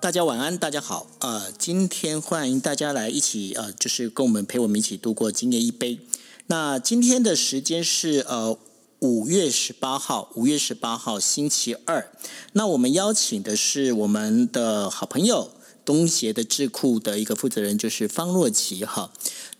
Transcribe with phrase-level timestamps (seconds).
[0.00, 1.06] 大家晚安，大家好。
[1.18, 5.98] 呃，今天欢迎大家来一起呃，就是跟我们陪我们一起度过今夜一杯。
[6.46, 8.56] 那今天的时间是呃
[9.00, 12.10] 五月十八号，五月十八号星期二。
[12.54, 15.50] 那我们邀请的是我们的好朋友
[15.84, 19.12] 东协的智库的一个负责人，就是方若琪哈。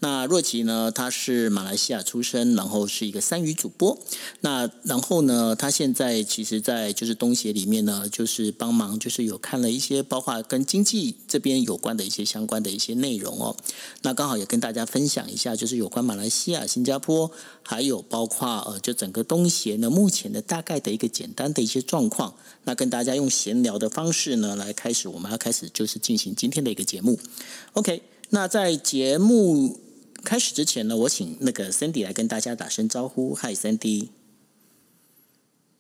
[0.03, 0.91] 那若琪呢？
[0.91, 3.99] 他是马来西亚出生，然后是一个三语主播。
[4.41, 5.55] 那然后呢？
[5.55, 13.55] 他现在其实，在就是东协里面呢，就是帮忙，就是有看了一些，包括跟经济这边有关的一些相关的一些内容哦。
[14.01, 17.31] 那刚好也跟大家分享一下，就是有关马来西亚、新加坡，
[17.63, 22.35] 还有包括呃，就整个东协呢，目前的大概的一个简单的一些状况。
[22.65, 27.19] 那跟大家用闲聊的方式呢，来开始，我们要开始就是进行今天的一个节目。
[27.75, 29.79] OK，那在节目。
[30.23, 33.35] 开始之前呢，我请那个 Cindy 来跟大家打声招呼。
[33.35, 34.09] Hi，Cindy。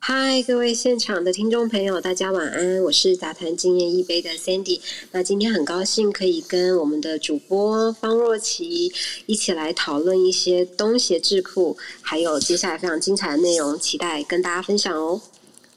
[0.02, 2.82] 嗨，各位现场的听众朋友，大家晚安。
[2.84, 4.80] 我是杂谈经验一杯的 Sandy。
[5.12, 8.90] 那今天很高兴可以跟我们的主播方若琪
[9.26, 15.20] 一起来讨论一些东协智库，还有接下来非常精彩的内容，期待跟大家分享哦。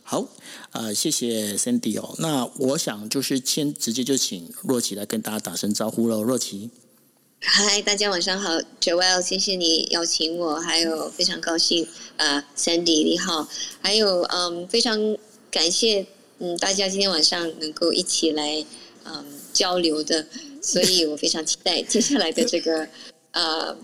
[0.04, 0.28] 好，
[0.72, 2.16] 呃，谢谢 Sandy 哦。
[2.20, 6.70] 那我想就是先直接就请若琪来跟大家打声招呼喽，若琪。
[7.46, 13.48] 嗨，大家晚上好，Joel，谢谢你邀请我，还有非常高兴，呃，Sandy 你好，
[13.82, 14.98] 还有嗯，非常
[15.52, 16.06] 感谢
[16.40, 18.66] 嗯大家今天晚上能够一起来
[19.04, 20.26] 嗯交流的，
[20.62, 22.88] 所以我非常期待接下来的这个
[23.32, 23.76] 呃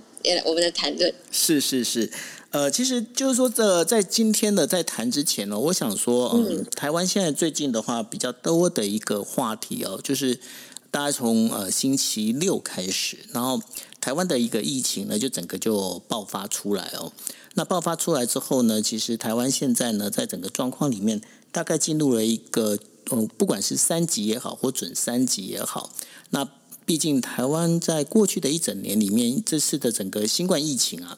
[0.46, 1.14] 我们的谈论。
[1.30, 2.10] 是是是，
[2.52, 10.40] 呃，其实就是说这在今天的在谈之前呢，我想说，嗯，台湾现在最近的话比较多的一个话题哦，就是。
[10.92, 13.62] 大概从呃星期六开始，然后
[14.02, 17.12] 台湾的一个疫情呢，就整个就爆发出来哦。
[17.56, 22.78] 那爆发出来之后呢，其实台湾现在呢，在整个状况里面，大概进入了一个
[23.12, 25.92] 嗯，不管是三级也好，或准三级也好。
[26.30, 26.48] 那
[26.86, 31.18] 毕竟台湾在过去的一整年里面，这次的整个新冠疫情啊，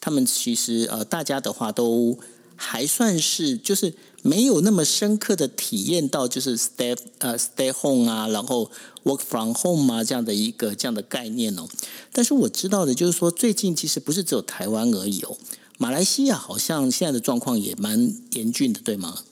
[0.00, 2.18] 他们其实呃，大家的话都
[2.60, 3.94] 还算是就是。
[4.22, 8.70] 没有那么深刻的体验到，就是 stay 呃 stay home 啊，然后
[9.02, 11.66] work from home 啊这样的一个这样的概念哦。
[12.12, 15.38] 但是我知道的，就是说最近其实不是只有台湾而已哦，
[15.78, 19.22] 马来西亚好像现在的状况也蛮严峻的，对吗？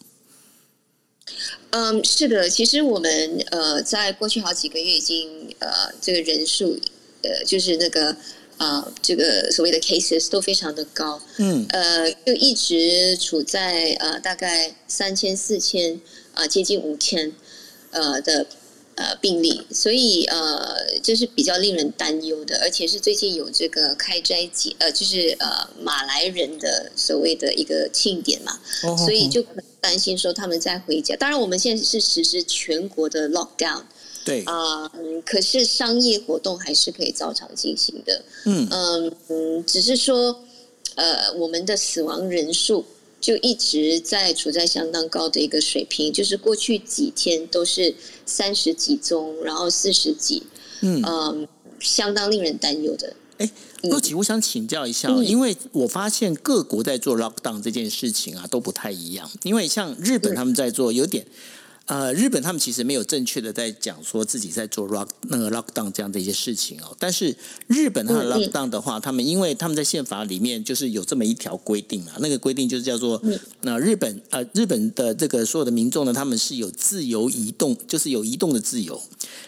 [1.72, 6.81] 嗯，是的，其实我们呃在过去好几个月已经呃这个人数
[7.21, 8.17] 呃就是那个。
[8.59, 16.01] 啊，这个所谓的 cases 都非常的高，嗯，呃，就一直处在呃大概三千四千
[16.35, 17.33] 啊接近五千
[17.91, 18.47] 呃的
[18.97, 28.59] 呃病例，所以呃这是比较令人担忧的，而且是最近有这个开斋节，呃，就是呃马来人的所谓的一个庆典嘛，
[28.97, 31.15] 所以就很担心说他们再回家。
[31.15, 33.83] 当然，我们现在是实施全国的 lockdown。
[34.28, 34.87] 对啊，
[35.25, 38.22] 可是商业活动还是可以照常进行的。
[38.44, 40.44] 嗯嗯嗯，只是说，
[40.97, 42.84] 呃，我们的死亡人数
[43.21, 47.94] 就一直在处在相当高的一个水平，就是过去几天都是
[48.27, 50.43] 三十几宗，然后四十几，
[50.83, 51.49] 嗯，
[51.81, 53.17] 相当令人担忧的。
[53.38, 53.50] 哎，
[53.84, 61.27] 洛奇，我想请教一下，因为我发现各国在做 lockdown 这件事情啊都不太一样，因为像日本他们在做有点。
[61.88, 66.94] 呃，日本他们其实没有正确的在讲说自己在做 lock 那个 lockdown 这样的一些事情哦。
[66.99, 67.34] 但是
[67.66, 73.22] 日本它的 lockdown 的话，他们因为他们在宪法里面就是有这么一条规定啊，那个规定就是叫做
[73.62, 79.03] 那日本呃日本的这个所有的民众呢，他们是有自由移动，就是有移动的自由。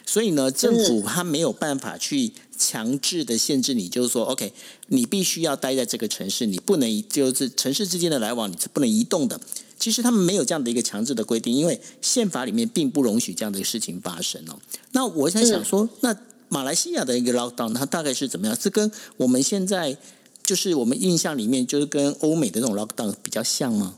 [0.07, 4.53] 所以呢，政府他没有办法去强制的限制你，就是说，OK，
[4.89, 9.39] 你必须要待在这个城市，你不能就是城市之间的来往你是不能移动的。
[9.81, 14.61] 其实他们没有这样的一个强制的规定，因为宪法里面并不容许这样的事情发生哦。
[14.93, 16.15] 那我在想说，那
[16.51, 18.55] 马来西亚的一个 lockdown 它大概是怎么样？
[18.55, 19.97] 是跟我们现在
[20.45, 23.97] 就是我们印象里面就是跟欧美的这种 lockdown 比较像吗？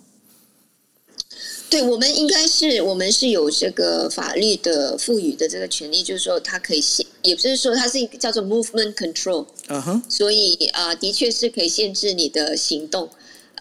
[1.69, 13.09] 对，我们应该是我们是有这个法律的赋予的这个权利，就是说它可以限，也不是说它是一个叫做 movement control，嗯哼，所以啊，的确是可以限制你的行动。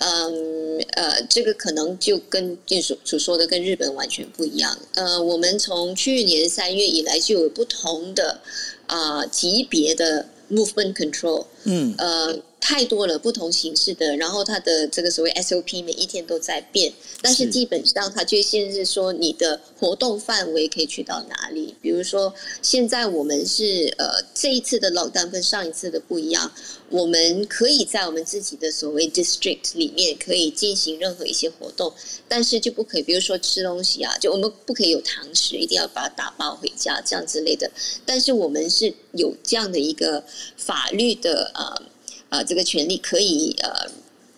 [0.04, 4.76] 嗯呃，这个可能就跟你所所说的跟日本完全不一样。
[4.96, 8.42] 呃，我们从去年三月以来就有不同的
[8.88, 11.46] 啊级别的 movement control。
[11.66, 11.94] 嗯。
[12.00, 21.76] 呃，太多了，不同形式的，然后它的这个所谓 SOP 每一天都在变，但是基本上它就限制说你的活动范围可以去到哪里。
[21.82, 22.32] 比如说，
[22.62, 26.50] 现在我们是呃这一次的 lockdown 跟上一次的不一样，
[26.90, 31.92] 我们可以在我们自己的所谓 district 里面可以进行任何一些活动，
[32.28, 37.70] 但是就不可以，比如说吃东西啊，就我们不可以有堂食，一定要把它打包回家这样之类的。
[38.06, 40.24] 但是我们是有这样的一个
[40.56, 41.91] 法律的呃。
[42.32, 43.70] 啊，这个权利可以呃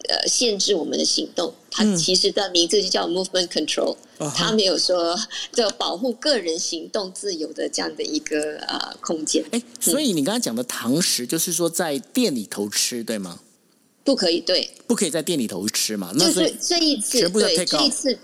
[0.09, 1.53] 呃限制我们的行动。
[1.69, 3.95] 它其实的名字就叫 movement control，
[4.35, 5.19] 它没有说
[5.51, 9.43] 这保护个人行动自由的这样的一个呃空间。
[9.51, 13.39] 哎，所以你刚刚讲的堂食，就是说在店里头吃，对吗？
[14.03, 16.11] 不可以，对，不可以在店里头吃嘛？
[16.13, 18.17] 就是这一次，对，这一次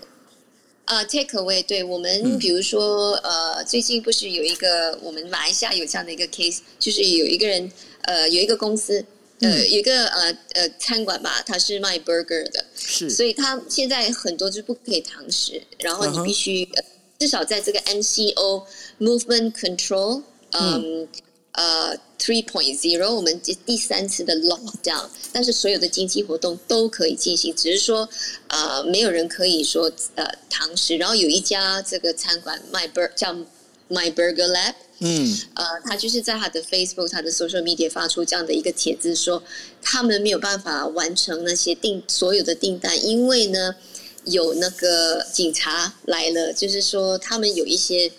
[0.84, 1.64] 啊，take away。
[1.64, 9.04] 对我们，比如说呃，最近不是有一个我们马来西亚有这样的一个 case，就是有一个人呃，有一个公司。
[9.40, 16.68] 呃，有一个呃呃餐馆吧，它是卖 burger 的，是，所以它现在很多就不可以堂食，然后你必须
[17.18, 18.64] 至少在这个 MCO
[18.98, 20.22] movement control，
[20.52, 21.08] 嗯。
[21.52, 28.08] 呃 three point zero，我们第第三次的 lockdown，但是所有的经济活动都可以进行，只是说
[28.46, 33.36] 呃没有人可以说呃堂食，然后有一家这个餐馆卖 burger 叫
[33.90, 34.74] My Burger Lab。
[35.02, 39.42] 嗯，呃，他就是在他的 Facebook、他的 Social Media 发出这样的一个帖子，说
[39.80, 43.74] 他们没有办法完成那些订所有的订单，因为呢
[44.26, 48.12] 有那个警察来了，就是说他们有一些，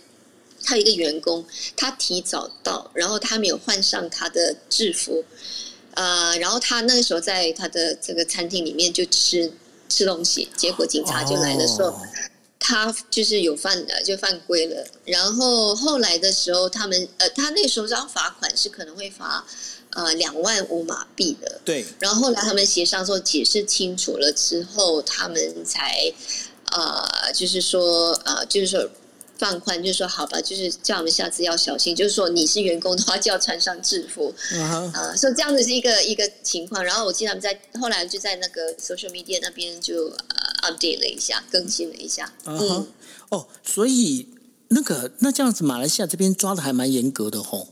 [0.64, 1.46] 他有一个员工，
[1.78, 5.24] 他提早到，然后他没有换上他的制服，
[5.94, 9.54] 呃，然后他那个时候在他的这个餐厅里面就吃
[9.88, 11.96] 吃东西，结果警察就来了，说。
[12.72, 14.88] 他就是有犯的，就犯规了。
[15.04, 19.46] 然后后来的时候，他们呃，他那时候要罚款是可能会罚
[19.90, 21.60] 呃两万五马币的。
[21.66, 21.86] 对。
[22.00, 26.14] 然后后来他们协商说解释清楚了之后，他们才
[26.72, 28.90] 呃，就是说呃，就是说
[29.38, 31.94] 放宽，就是说好吧，就是叫我们下次要小心。
[31.94, 34.34] 就是说你是员工的话，就要穿上制服。
[34.94, 36.82] 啊，所以这样子是一个一个情况。
[36.82, 40.41] 然后我记得他们在后来就在那个 social media 那边就呃。
[40.62, 42.34] Update 了一下，更新了一下。
[42.46, 42.88] 嗯，
[43.30, 44.28] 哦，所以
[44.70, 47.70] 那个那这样子，马来西亚这边抓的还蛮严格的吼。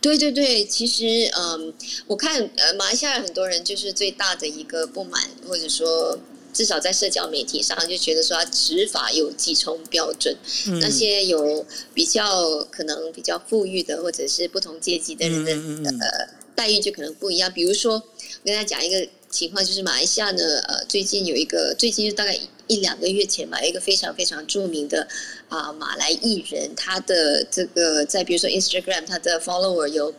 [0.00, 1.74] 对对对，其实嗯，
[2.06, 6.18] 我看呃，马来西亚很多人就是最大的一个不满，或者说
[6.52, 10.36] 至少在社交媒体上就觉得说执法有几重标准，
[10.80, 17.52] 那些有比较可能比较富裕的或者是不同阶级的人的呃待遇就可能不一样。
[17.52, 19.08] 比如说，我跟大家讲一个。
[19.32, 25.08] 情况就是马来西亚呢，呃，最近有一个，最近大概一两个月前吧，一个非常非常著名的
[25.48, 30.14] 啊马来艺人，他的这个在比如说 Instagram，他的 follower 有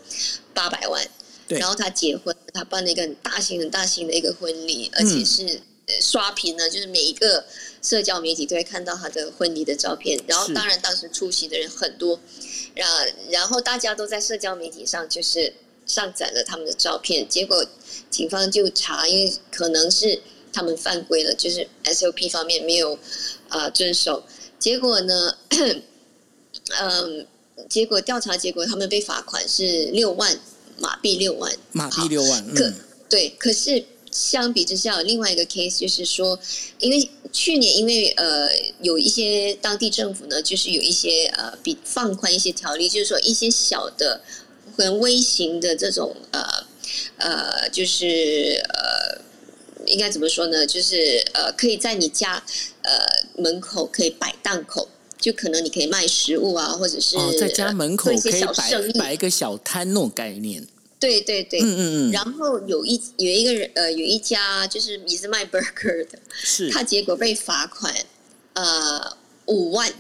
[0.52, 1.08] 八百万，
[1.48, 5.62] 然后他结婚，他办了一个很大型、很大型的一个婚礼，而且是
[6.02, 7.46] 刷屏呢，就是每一个
[7.84, 12.20] 社交媒体都会看到他的婚礼的照片，然后当然当时出席的人很多，
[12.74, 12.90] 然
[13.30, 15.54] 然后大家都在社交媒体上就是
[15.86, 17.66] 上载了他们的照片，结果。
[18.10, 20.20] 警方就查，因为可能是
[20.52, 22.98] 他们犯规了，就是 SOP 方面没有
[23.50, 24.24] 啊遵守。
[24.60, 25.36] 结果呢，
[26.80, 27.28] 嗯，
[27.68, 30.40] 结果调查结果他们被罚款是六万
[30.78, 32.54] 马币，六万马币六万。
[32.54, 32.72] 可
[33.10, 36.40] 对，可是相比之下，另外一个 case 就是说，
[36.80, 38.48] 因为去年因为呃
[38.82, 44.22] 有一些当地政府呢，就是有一些呃比放宽一些条例，就是说一些小的
[44.76, 46.42] 很微型的这种呃。
[47.18, 49.22] 呃，就是呃，
[49.86, 50.68] 应该怎么说呢？
[50.68, 52.44] 就是呃，可以在你家
[52.82, 52.92] 呃
[53.38, 60.68] 门口可以摆档口，就可能你可以卖食物啊，或者是在家门口可以摆摆一个小摊那种概念。
[61.00, 62.12] 对对对，嗯嗯嗯。
[62.12, 67.96] 然后有一有一个人呃，有一家就是也是卖 burger 的，是他结果被罚款
[68.54, 69.92] 呃五万，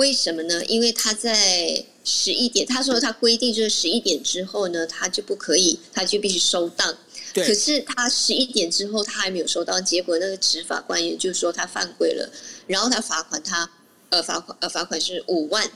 [0.00, 0.64] 为什么呢？
[0.64, 1.84] 因为他在。
[2.02, 6.96] 十一点，他说他规定就是十一点之后呢，他就不可以，他就必须收档。
[7.34, 7.46] 对。
[7.46, 12.28] 可是他十一点之后他还没有收到，结果那个执法官员就说他犯规了，
[12.66, 13.70] 然后他罚款他
[14.08, 15.70] 呃罚款呃罚款是五万，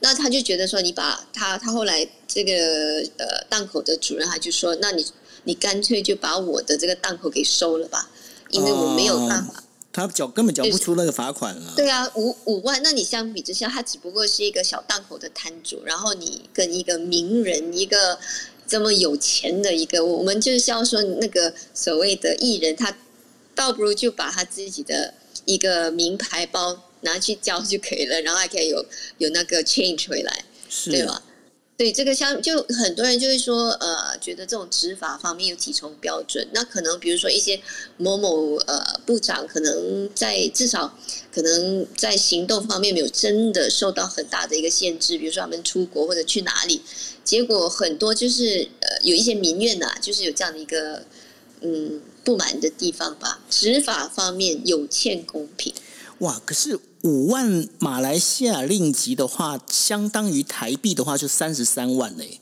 [0.00, 2.52] 那他就觉得说你把他他后来这个
[3.18, 5.04] 呃档口的主任他就说，那你
[5.44, 8.08] 你干脆就把我的这个档口给收了吧，
[8.50, 9.62] 因为我没有办法。
[9.98, 11.72] 他缴根本缴不出那个罚款了。
[11.74, 18.18] 对啊，五五万，那你相比之下，他只不过是一个小档口的摊主，然后你跟一个名人，一个
[18.66, 22.96] 这么有钱的一个，我们就是要说那个所谓的艺人，他
[23.54, 25.14] 倒不如就把他自己的
[25.44, 28.84] 一个名牌包拿去交就可以了，然后还可以有
[29.18, 30.44] 有那个 change 回来，
[30.86, 31.22] 对吧？
[31.78, 36.44] 对这个相就很多人就会说，呃，觉得这种执法方面有几重标准。
[36.52, 37.62] 那可能比如说一些
[37.96, 40.92] 某某呃部长，可能在至少
[41.32, 46.82] 可能在行动方面没有真的受到很大的一个限制，比如说他们出国或者去哪里，
[47.22, 51.04] 结果很多就是呃有一些民怨呐，就是有这样的一个
[51.60, 53.40] 嗯不满的地方吧。
[53.48, 55.72] 执法方面有欠公平。
[56.18, 56.76] 哇，可是。
[57.02, 62.40] 五万马来西亚令吉的话，相当于台币的话就三十三万嘞。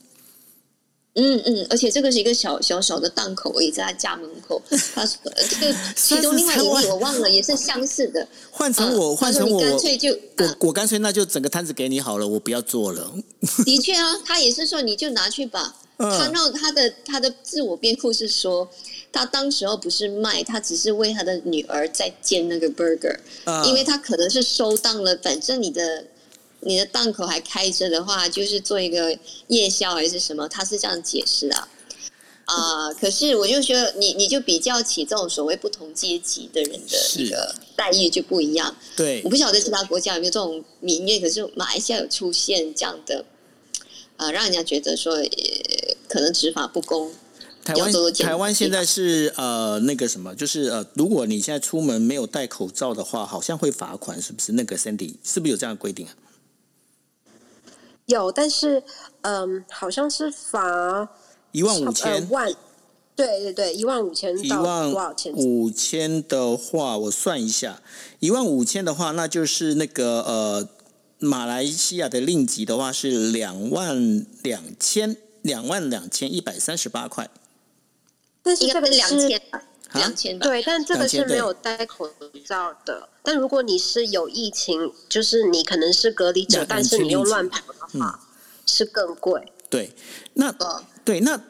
[1.19, 4.61] 嗯嗯，而且这个是一个小小小的档口，也在他家门口。
[4.95, 5.17] 他说
[5.49, 8.27] 这个其中另外一个我忘了，也是相似的。
[8.51, 13.15] 换成我，换成我，干脆就我我干脆那就整个摊子给你好了，我不要做了。
[13.65, 15.77] 的确啊，他也是说你就拿去吧。
[15.99, 18.69] 他那他的他的自我辩护是说。
[19.17, 23.17] 他当时候不是卖，他只是为他的女儿在煎那个 burger，
[23.65, 26.05] 因为他可能是收档了，反正你的
[26.61, 31.69] 你的档口还开着的话，就是做一个夜宵还是什么，他是这样解释的。
[32.45, 38.77] 啊，可是我就觉得你你就比较起这种所谓不同阶级的人的那个待遇就不一样。
[38.95, 43.25] 对，我不晓得其他国家有没有这种民怨，可是马来西亚有出现这样的，
[44.19, 45.17] 啊，让人家觉得说
[46.07, 47.13] 可能执法不公。
[47.67, 54.53] 台湾台湾现在是呃那个什么，就是呃，如果你现在出门没有戴口罩的话，好像会罚款，是不是？
[54.53, 56.15] 那个 Sandy 是不是有这样的规定啊？
[58.07, 58.85] 有，但是
[59.23, 61.09] 嗯，好像是罚
[61.51, 62.55] 一万五千万，
[63.17, 65.33] 对对对，一万五千一万多少钱？
[65.35, 67.83] 五千的话，我算一下，
[68.21, 70.69] 一万五千的话，那就是那个呃，
[71.19, 77.29] 马来西亚的令吉的话是两万两千两万两千一百三十八块。
[78.47, 79.43] 但是这个两千，
[79.95, 82.09] 两千对，但这个是没有戴口
[82.47, 83.09] 罩的。
[83.25, 88.21] 但如果你是有疫情，就是你可能是隔离者，但是你又乱跑的话，
[88.65, 89.53] 是更贵。
[89.69, 89.93] 对，
[90.35, 90.55] 那
[91.05, 91.43] 对，那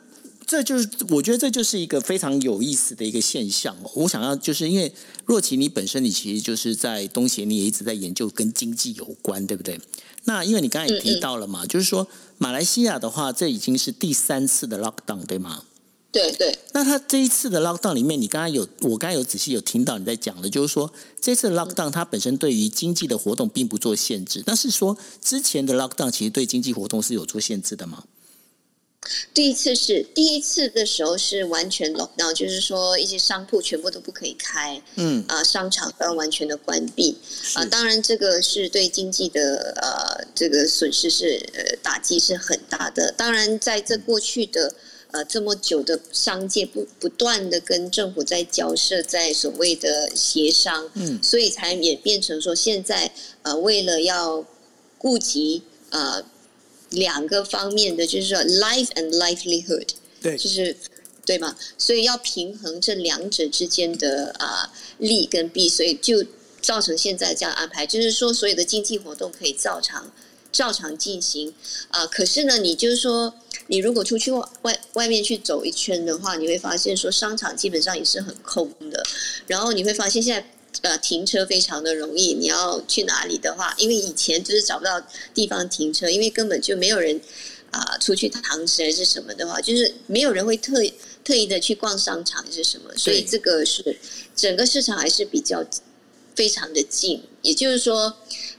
[0.46, 3.76] 这就是我觉得这就是一个非常有意思的一个现象。
[3.94, 4.90] 我想要就是因为
[5.26, 9.78] 若琪，你本身你其实就是在东协，你也一直在研究跟经济有关，对不对？
[10.24, 15.62] 那因为你刚才也提到了嘛，就是说马来西亚的话，这已经是第三次的 lockdown，对吗？
[16.16, 28.04] 对对，那他这一次的 lockdown 里面，你刚刚有我刚刚有仔细有听到你在讲的，就是说这次 lockdown 它本身对于经济的活动并不做限制，但是说之前的 lockdown 其实对经济活动是有做限制的吗？
[29.34, 37.18] 第一次是第一次的时候是完全 lockdown，就是说一些商铺全部都不可以开，嗯啊，商场都要完全的关闭
[37.54, 37.64] 啊。
[37.66, 43.12] 当然，这个是对经济的呃这个损失是呃打击是很大的。
[43.12, 44.74] 当然，在这过去的。
[45.12, 54.44] 呃，这么久的商界不不断的跟政府在交涉，在所谓的协商，嗯，所以才演变成说，现在呃，为了要
[54.98, 56.22] 顾及呃
[56.90, 59.88] 两个方面的，就是说 life and livelihood，
[60.20, 60.76] 对，就是
[61.24, 61.56] 对嘛？
[61.78, 66.22] 所以要平衡这两者之间的啊利跟弊，所以就
[66.60, 70.12] 造成现在这样安排，就是说所有的经济活动可以照常
[70.50, 71.54] 照常进行
[71.88, 72.06] 啊。
[72.06, 73.32] 可是呢，你就是说。
[73.68, 79.02] 你如果出去外外外面去走一圈的话，你会发现说商场基本上也是很空的。
[79.46, 80.40] 然后你会发现现
[80.80, 82.34] 在呃停车非常的容易。
[82.34, 85.02] 你要去哪里的话，因为以前就是找不到
[85.34, 87.20] 地方停车，因为根本就没有人
[87.72, 90.74] 啊出去堂食还是什么的话，就是没有人会特
[91.24, 92.90] 特意的去逛商场还是什么。
[92.96, 93.98] 所以这个是
[94.36, 95.64] 整个市场还是比较
[96.36, 97.20] 非常的近。
[97.42, 98.16] 也就是说，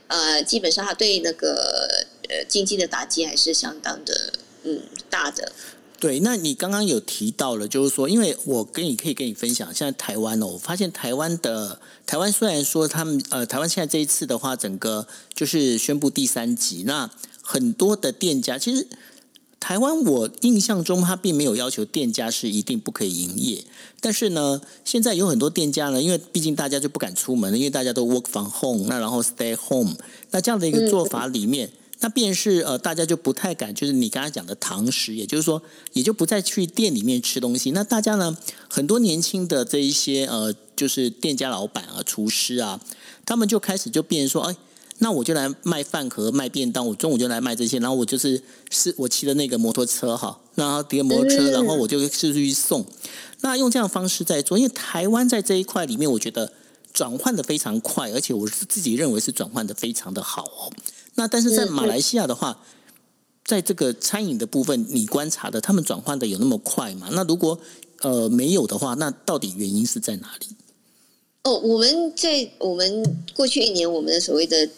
[0.08, 4.32] 呃，基本上它对那个呃经济的打击还是相当的。
[4.68, 5.52] 嗯，大的，
[5.98, 17.10] 对，那你刚刚有提到了，就是说，因为我跟你可以跟你分享，现在台湾哦，我发现台湾的台湾虽然说他们呃，台湾现在这一次的话，整个就是宣布第三级，那
[17.40, 18.86] 很多的店家其实
[19.58, 23.64] 台湾我印象中他并没有要求店家是一定不可以营业，
[24.00, 29.96] 但是呢，现在有很多店家呢，因为毕竟大家就不敢出门了，因为大家都 work from home，那然后 stay home，
[30.30, 31.70] 那这样的一个做法里面。
[32.00, 35.60] 那便是呃，大家就不太敢，就是你刚才讲的堂食，也就是说，
[35.92, 37.72] 也就不再去店里面吃东西。
[37.72, 38.36] 那大家呢，
[38.68, 42.80] 很多年轻的这一些呃，就是店家老板啊、厨师啊，
[43.26, 44.56] 他们就开始就变说，哎，
[44.98, 48.40] 那我就来卖饭盒、卖便当，我中午就来卖这些，然后我就是
[48.70, 52.86] 是我骑的那个摩托车哈，然后骑摩托车，然后我就四处去送。
[53.40, 56.52] 那用这样的方式在做，因为台湾在这一块里面，我觉得
[56.92, 60.70] 转换的非常快，而且我是自己认为是转换的非常的好哦。
[61.18, 62.60] 那但是在马来西亚的话，
[63.44, 67.08] 在这个餐饮的部分，你观察的他们转换的有那么快吗？
[67.12, 67.58] 那如果
[68.02, 70.46] 呃没有的话，那到底原因是在哪里？
[71.42, 73.02] 哦，我们在我们
[73.34, 74.68] 过去一年，我们的所谓的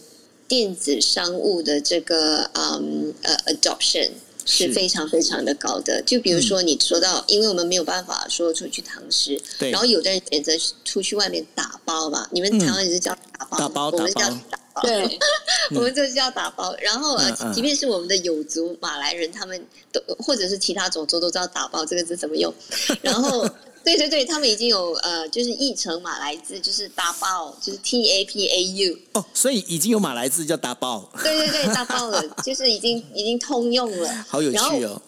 [0.48, 4.10] 电子商务的这个嗯呃 adoption，
[4.46, 6.02] 是非常非常的高的。
[6.06, 10.52] 就比如说你说到，因为我们没有办法说出去堂食，然后有的人选择
[10.84, 12.28] 出去外面打包吧。
[12.32, 15.18] 你们台湾也是叫打包，打包，我们叫打包，对，
[15.76, 16.74] 我们就叫打包。
[16.80, 22.52] 然后呃，即便是我们的有族马来人，他们都或者是其他种族都知道打包这个字怎么用，
[23.02, 23.48] 然后。
[23.82, 28.98] 对对对，他们已经有呃，就是译成马来字，就是打包，就是 T A P A U。
[29.12, 31.10] 哦，所以已经有马来字叫打包。
[31.22, 34.26] 对对对，打包了，就是已经已经通用了。
[34.28, 35.00] 好有趣哦。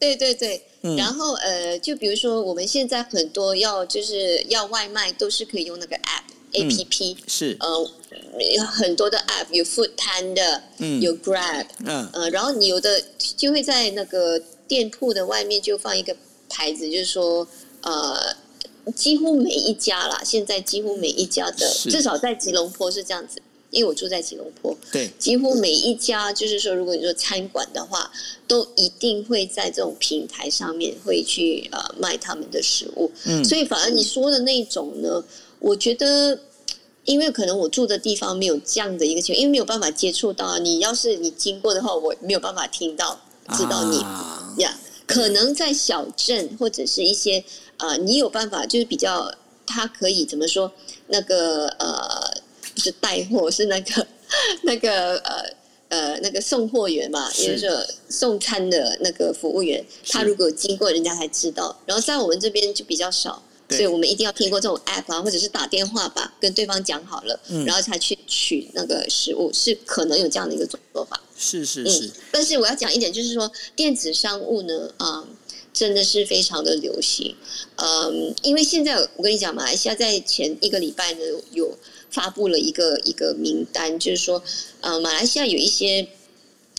[0.00, 0.60] 对对对，
[0.96, 7.16] 然后呃，就比如说我们现在很多要就是要外卖，都是可以用那个 App A P P。
[7.28, 7.56] 是。
[7.60, 7.90] 呃，
[8.56, 13.02] 有很多的 App 有 Food Panda，嗯，有 Grab，嗯，呃，然后你有的
[13.36, 16.16] 就会在那个店铺的外面就放一个
[16.48, 17.46] 牌子，就是说。
[17.80, 18.34] 呃，
[18.96, 28.10] 几乎每一家啦，现在几乎每一家的，至少在吉隆坡是这样子，因为我住在吉隆坡，对，几乎每一家就是说，如果你说餐馆的话，
[28.48, 35.22] 都一定会在这种平台上面会去呃卖他们的食物，嗯，所以反而你说的那种呢，
[35.60, 36.36] 我觉得，
[37.08, 43.18] 因为可能我住的地方没有这样的一个情况，因为没有办法接触到，你要是你经过的话，我没有办法听到
[43.56, 43.98] 知道你
[44.62, 47.42] 呀，可能在小镇或者是一些。
[47.78, 49.32] 啊，你有办法就是比较，
[49.64, 50.72] 他可以怎么说？
[51.06, 52.42] 那个呃，
[52.74, 54.04] 不是带货，是那个
[54.62, 55.44] 那个呃
[55.90, 61.78] 呃那个送货员嘛，也就是送餐的那个服务员，他如果经过人家才知道。
[61.86, 71.20] 然后在我们这边就比较少，所以我们一定要听过这种 app 啊，或者是打电话吧，跟对方讲好了，然后才去取那个食物，是可能有这样的一个做法。
[71.36, 75.26] 是是是，但是我要讲一点，就是说电子商务呢，啊。
[75.70, 77.36] 真的是非常的流行，
[77.76, 81.20] 嗯，因为现在我跟你讲，马来西亚在前一个礼拜呢，
[81.52, 81.72] 有
[82.10, 84.42] 发布了一个一个名单，就是说，
[84.80, 86.08] 呃，马来西亚有一些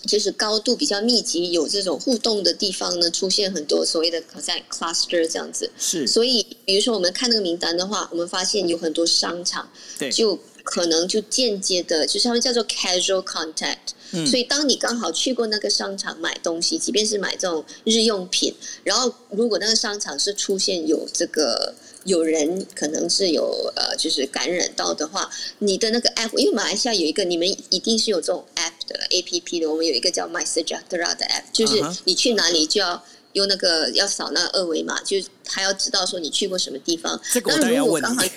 [0.05, 5.69] 就是高度比较密集、有这种互动的地方呢，出现很多所谓的好像 cluster 这样子。
[5.77, 13.77] 是，所以比如说我们看那个名单的话，我们发现有很多商场，对，就可能就间接的，就是他们叫做 casual contact。
[14.11, 18.51] 嗯所以，当你刚好去过那个商场买东西，即便是买这种日用品，
[18.83, 21.75] 然后如果那个商场是出现有这个
[22.09, 37.19] 有人可能是有呃，就是感染到的话，你的那个 app，因为马来西亚有一个，你们一定是有这种 app 的 A P P 的，我们有一个叫 My Sejahtera 的 app，就是你去哪里就要用那个要扫那二维码，就是他要知道说你去过什么地方。
[37.31, 38.31] 这个我当然要问你。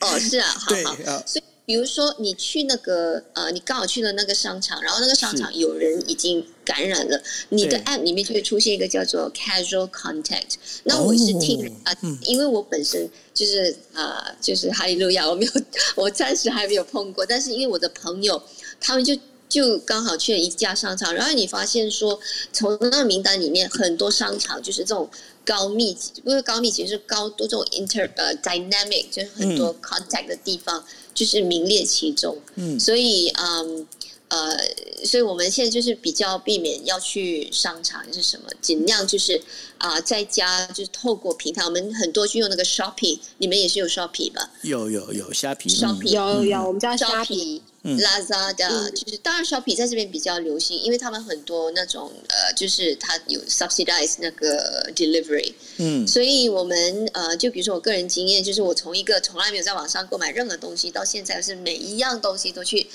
[0.00, 0.74] 哦，是啊，好
[1.06, 1.51] 好，所以。
[1.64, 10.54] 比如说，你去那个呃，你刚好去了那个商场，然后那个商场有人已经感染了，你的 app 里面就会出现一个叫做 casual contact。
[10.82, 15.52] 那我是听啊，因为我本身就是啊，就是哈利路亚，我没有，
[15.94, 17.24] 我暂时还没有碰过。
[17.24, 18.42] 但是因为我的朋友，
[18.80, 19.16] 他们就
[19.48, 22.18] 就刚好去了一家商场，然后你发现说，
[22.52, 25.08] 从那个名单里面很多商场就是这种
[25.44, 30.84] 高密集，不是高密集，是高多这种 inter 呃 dynamic，就是很多 contact 的地方。
[31.14, 33.86] 就是名列其中，嗯，所以嗯
[34.28, 34.56] 呃，
[35.04, 39.40] 所以我们现在就是比较避免要去商场是什么，尽量就是
[39.76, 44.50] 啊在家就是透过平台，我们很多就用那个 Shopping，你们也是有 Shopping 吧？
[44.62, 47.60] 有有有虾皮，Shopping 有有，我们叫虾皮。
[47.84, 62.86] Lazada 就是当然，Shopping 在这边比较流行，因为他们很多那种呃，就是它有 subsidize 那个 delivery，嗯，所以我们呃，就比如说我个人经验，就是我从一个从来没有在网上购买任何东西，到现在是每一样东西都去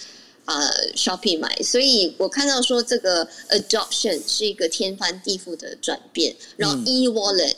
[0.45, 7.55] 啊 Shopping 买，所以我看到说这个 adoption 是一个天翻地覆的转变，然后 e wallet，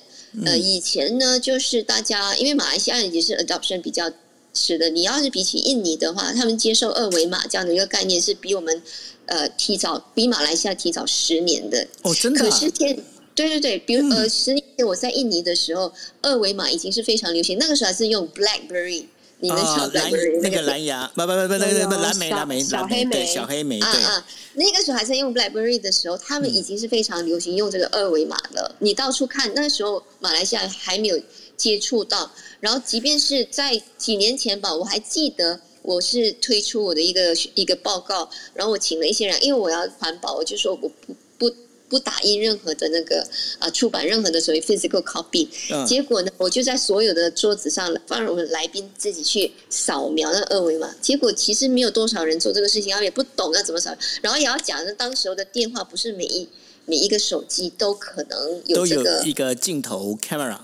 [0.47, 4.11] 呃，以前呢就是大家因为马来西亚也是 adoption 比较。
[4.59, 8.81] 是的，你要是比起印尼的话，他们接受二维码这样的一个概念是比我们
[9.25, 11.87] 呃提早，比马来西亚提早十年的。
[12.01, 12.41] 哦，真的。
[12.41, 12.93] 可是现
[13.33, 15.91] 对对对，比如呃十年前我在印尼的时候，
[16.21, 19.05] 二维码已经是非常流行，那个时候还是用 BlackBerry，
[19.39, 20.01] 你们晓得
[20.41, 28.75] 那个蓝牙，不不不不，那个蓝莓蓝莓小黑莓小黑莓，啊啊，那个时候还在用 BlackBerry 的时候，他们已经是非常流行用这个二维码了。
[28.79, 31.17] 你到处看，那时候马来西亚还没有
[31.59, 32.31] 接触到。
[32.61, 41.55] 然后，即便是在几年前吧，我还记得我是推出我的一个一个报告，然后我请了一些人，因为我要环保，我就说我不不
[41.87, 43.25] 不打印任何的那个
[43.59, 45.47] 啊出版任何的所谓 physical copy。
[45.87, 50.93] 结果呢，我就在所有的桌子上放我们来宾自己去扫描那二维码。
[51.01, 53.95] 结果其实没有多少人做这个事情，他们也不懂要怎么扫。
[54.21, 56.47] 然后也要讲的，当时候的电话不是每一
[56.85, 60.59] 每一个手机都可能有这个一个镜头 camera。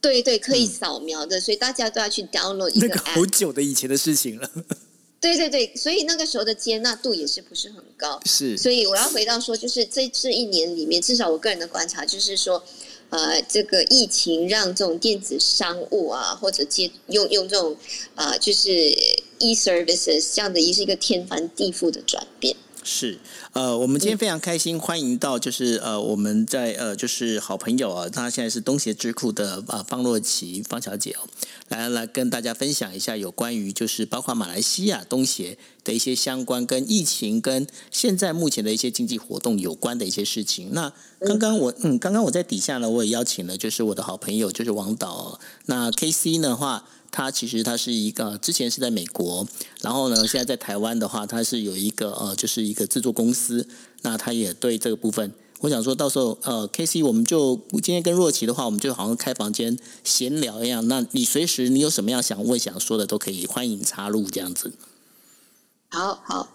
[0.00, 3.14] 对对，可以扫描的，所以大家都要去 download 一个 app。
[3.14, 4.50] 好久的以前的事情了。
[5.20, 8.18] 对对对，所以那个时候的接纳度也是不是很高。
[8.24, 12.64] 是，所以我要回到说，就是这这一年里面，至少我个人的观察就是说，
[13.10, 17.76] 呃，这个疫情让这种电子商务啊，或者接用用这种
[18.14, 18.70] 啊，就是
[19.40, 22.56] e services 这样的，也是一个天翻地覆的转变。
[22.82, 23.18] 是，
[23.52, 31.26] 呃，我们今天非常开心，欢迎到就是呃，我们在呃，就是好朋友啊，他现在是东协智库的啊方若琪方小姐哦。
[31.68, 40.70] 来来跟大家分享一下有关于就是包括马来西亚东协的一些相关跟疫情跟现在目前的一些经济活动有关的一些事情。
[40.72, 45.40] 那刚刚我嗯，刚刚我在底下呢，我也邀请了就是我的好朋友就是王导。
[45.66, 49.46] 那 K C 的话，他其实他是一个之前是在美国，
[49.82, 53.66] 然后呢现在在台湾的话，他是有一个呃就是一个制作公司。
[54.02, 55.32] 那他也对这个部分。
[55.60, 60.88] 我想说到时候，呃，K C，我们就今天跟若琪的话，我们就好像开房间闲聊一样。
[60.88, 64.72] 那你随时你有什么样想问、想说的，都可以欢迎插入这样子。
[65.90, 66.48] 好好，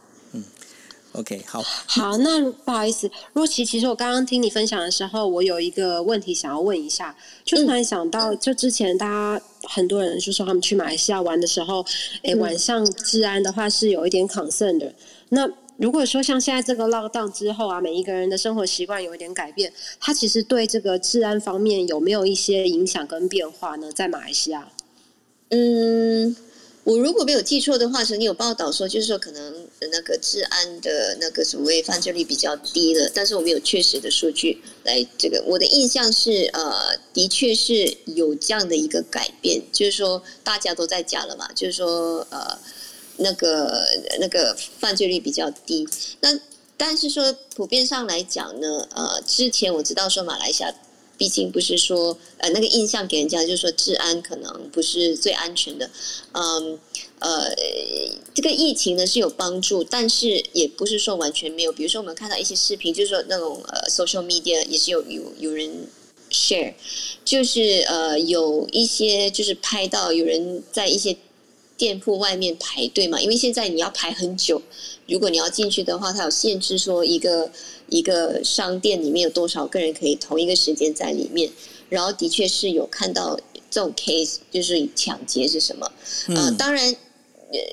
[1.15, 2.17] ，OK，好，好。
[2.17, 11.85] 那不好意思，若琪，其实我刚刚听你分享的时候，我有一个问题想要问一下，就突然想到，就之前大家很多人就说他们去马来西亚玩的时候，
[12.23, 14.93] 哎，晚上治安的话是有一点 concern 的。
[15.29, 23.91] 那如果说像现在这个 lockdown 之后啊，每一个人的生活习惯有一点改变，它其实对这个治安方面有没有一些影响跟变化呢？
[23.91, 24.69] 在马来西亚，
[25.49, 26.33] 嗯，
[26.85, 35.43] 我如果没有记错的话，曾经有报道说，就是说可能那个治安的那个所谓犯罪率比较低了，但是我们有确实的数据来这个。
[35.45, 42.57] 我的印象是，呃，的确是有这样的一个改变，就是说大家都在家了嘛，就是说呃。
[43.17, 43.81] 那个
[44.19, 45.87] 那个犯罪率比较低，
[46.19, 46.37] 那
[46.75, 50.75] 但是说普遍上来讲呢，呃，之前我知道说马来西亚
[51.17, 55.89] 毕竟不是说呃那个印象给人家就是说治安可能不是最安全的，
[56.33, 56.79] 嗯
[57.19, 57.55] 呃，
[58.33, 61.71] 这个疫情呢是有帮助，但是也不是说完全没有。
[61.71, 65.87] 比如说我们看到一些视频，就是说那种呃 social media 也是有有有人
[66.29, 66.73] share，
[67.23, 71.15] 就是呃有一些就是拍到有人在一些。
[71.77, 74.61] 店铺外面排队嘛，因为现在你要排很久。
[75.09, 77.51] 如果你要进去的话，它有限制，说一个
[77.89, 81.49] 一个商店里面有多少个人可以同一个时间在里面。
[81.89, 85.91] 然后的确是有看到这种 case，就是抢劫是什么？
[86.27, 86.95] 嗯，当然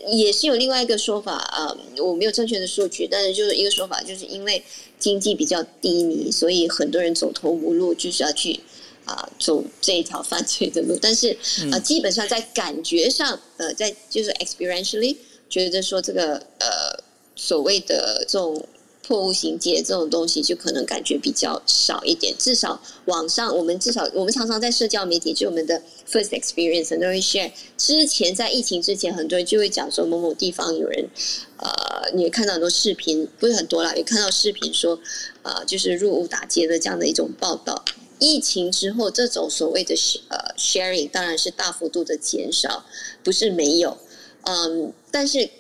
[0.09, 4.63] 也是有另外一个说法啊，我没有正确的数据，但是就是一个说法，就是因为
[4.99, 8.61] 经济比较低迷，所以很多人走投无路，就是要去。
[9.05, 11.37] 啊，走这一条犯罪的路，但是
[11.73, 15.17] 呃，基本上在感觉上，呃，在就是 experientially
[15.51, 17.03] 觉得说这个呃
[17.35, 18.65] 所谓的这种
[19.03, 22.35] 破屋行劫这种东西，就可能感觉比较少一点。
[22.39, 27.51] 至少网上，我们至少我们常常在社交媒体，就我们的 first experience 很多人 share。
[27.77, 31.09] 之前在疫情之前，很多人就会讲说某某地方有人，
[31.57, 34.99] 呃，你看到很多视频，不是很多啦，也看到视频说，
[35.43, 37.85] 呃，就是入屋打劫的这样的一种报道。
[38.21, 39.97] 疫情之后，这种所谓的
[40.29, 42.85] 呃 sharing 当然是大幅度的减少，
[43.25, 43.99] 不是没有，
[44.43, 45.51] 嗯，但是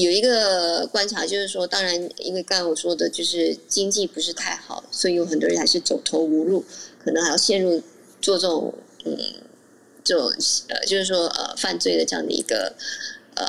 [0.00, 6.64] 有一个观察就是说，当然，因为刚才我说的就是经济不是太好，所以有很多人还是走投无路，
[7.02, 7.82] 可能还要陷入
[8.20, 9.16] 做这种嗯
[10.04, 10.28] 这种
[10.68, 12.74] 呃就是说呃犯罪的这样的一个
[13.34, 13.46] 呃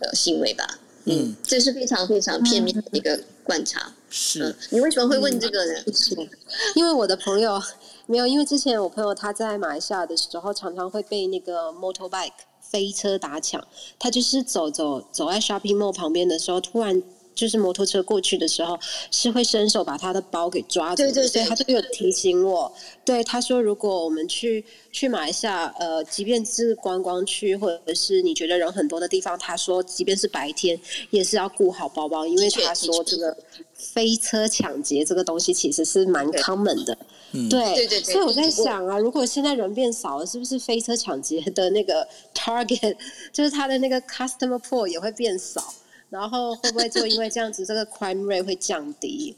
[0.00, 3.92] 呃行为吧，嗯，这是非常非常片面的一个观察。
[4.08, 5.80] 是，你为什么会问这个呢？
[6.76, 7.60] 因为我的朋友。
[8.06, 12.32] 没有，因为之前我朋友他在马来西亚的时候，常常会被那个 motorbike
[12.74, 13.64] 飞车打抢。
[14.00, 17.00] 他就是走走走在 shopping mall 旁边的时候，突然
[17.32, 18.76] 就是摩托车过去的时候，
[19.12, 21.04] 是会伸手把他的包给抓住。
[21.04, 22.72] 对对，所以他就有提醒我。
[23.04, 30.78] 对，他说如果我们去去马来西亚，呃，即便是观光区或者是你觉得人很多的地方，他说即便是白天
[31.10, 33.36] 也是要顾好包包，因为他说这个
[33.74, 36.96] 飞车抢劫这个东西其实是蛮 common 的。
[37.32, 42.96] 对对对，所以我在想啊，如果现在人变少了，是不是飞车抢劫的那个 target，
[43.32, 45.74] 就是他的那个 customer pool 也会变少？
[46.10, 49.34] 然后会不会就因为这样子，这个 crime rate 会降低？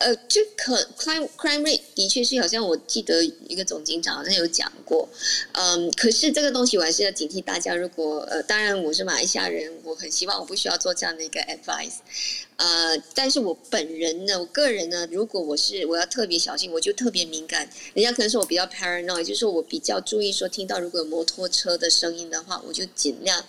[0.00, 5.08] 呃，就可 crime crime rate 的确是好像我记得一个总警长好像有讲过，
[5.52, 7.74] 嗯，可是这个东西我还是要警惕大家。
[7.74, 11.94] 如果呃，当然我是马来西亚人，我很希望我不需要做这样的一个 advice，
[12.62, 17.68] 呃，但是我本人呢，我个人呢，如果我是我要特别小心，我就特别敏感。
[17.92, 23.44] 人家可能说我比较 paranoid，就是我比较注意说听到如果有摩托车的声音的话，我就尽量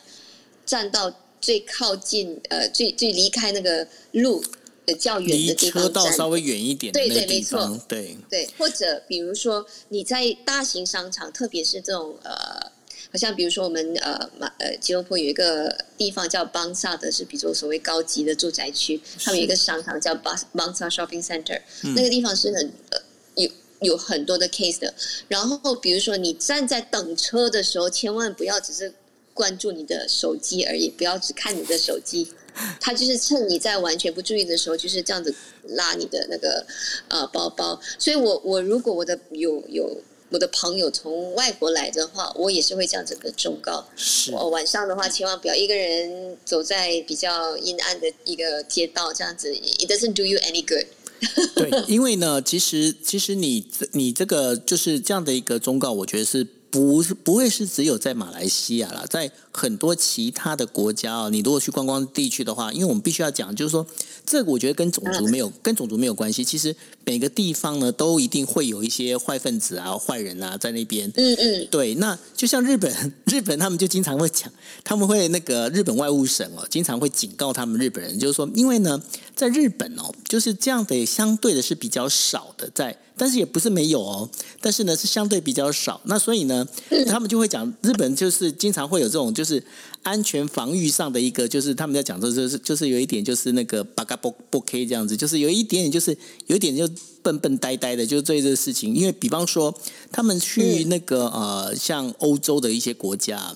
[0.66, 4.94] 站到最靠近呃最最离开那个路的。
[4.96, 8.50] 较远的地方，车道稍微远一点，对对，没错，对对。
[8.58, 12.72] 或者比如说你在大型商场，特别是这种呃
[13.14, 21.62] 好像比如说我们呃马呃吉隆坡有一个地方叫邦萨的，是比如说所谓高级的住宅区，他们有一个商场叫邦邦萨 Shopping Center，
[21.96, 23.00] 那个地方是很呃
[23.36, 23.48] 有
[23.82, 24.92] 有很多的 case 的。
[25.28, 28.92] 然后比如说你站在等车的时候，千万不要只是
[29.36, 32.28] 关注你的手机而已，不要只看你的手机。
[32.80, 35.34] 他就是趁你在完全不注意的时候，就是这样子
[35.70, 36.66] 拉你的那个
[37.08, 37.80] 呃包包。
[37.98, 40.02] 所以我我如果我的有有
[40.34, 43.86] 我的朋友从外国来的话，我也是会这样子的忠告。
[43.96, 44.34] 是。
[44.34, 50.88] 哦晚上的话，千万不要一个人走在比较阴暗的一个街道，这样子，it doesn't do you any good。
[51.56, 56.48] 对，因为呢，其实其实你你这个就是这样的一个忠告，我觉得是。
[56.74, 63.86] 不是不会是只有在马来西亚啦，在很多其他的国家啊，你如果去观光地区的话，因为我们必须要讲，就是说，
[64.26, 66.44] 这个我觉得跟种族没有跟种族没有关系。
[66.44, 71.12] 其实每个地方呢，都一定会有一些坏分子啊、坏人啊在那边。
[71.16, 71.94] 嗯嗯，对。
[71.96, 72.92] 那就像日本，
[73.26, 74.52] 日本他们就经常会讲，
[74.84, 79.02] 他们会那个日本外务省哦，经常会警告他们日本人，就是说，因为呢，
[79.36, 82.98] 在日本哦，就是这样的，相对的是比较少的在。
[83.16, 84.28] 但是也不是没有哦，
[84.60, 86.02] 但是呢是相对比较少。
[86.06, 86.68] 那所以呢，
[87.06, 89.64] 他们就会讲日本就是经常会有这种就是
[90.02, 96.88] 安全防御上的一个，就是他们在讲的就是就是有一点就是那个巴嘎不不 K 这样子，就是有一点点就是有一点就
[97.22, 98.96] 笨笨呆呆的，就对这个事情。
[98.96, 99.74] 因为比方说
[100.12, 103.56] 他们去那个呃像欧洲的一些国家，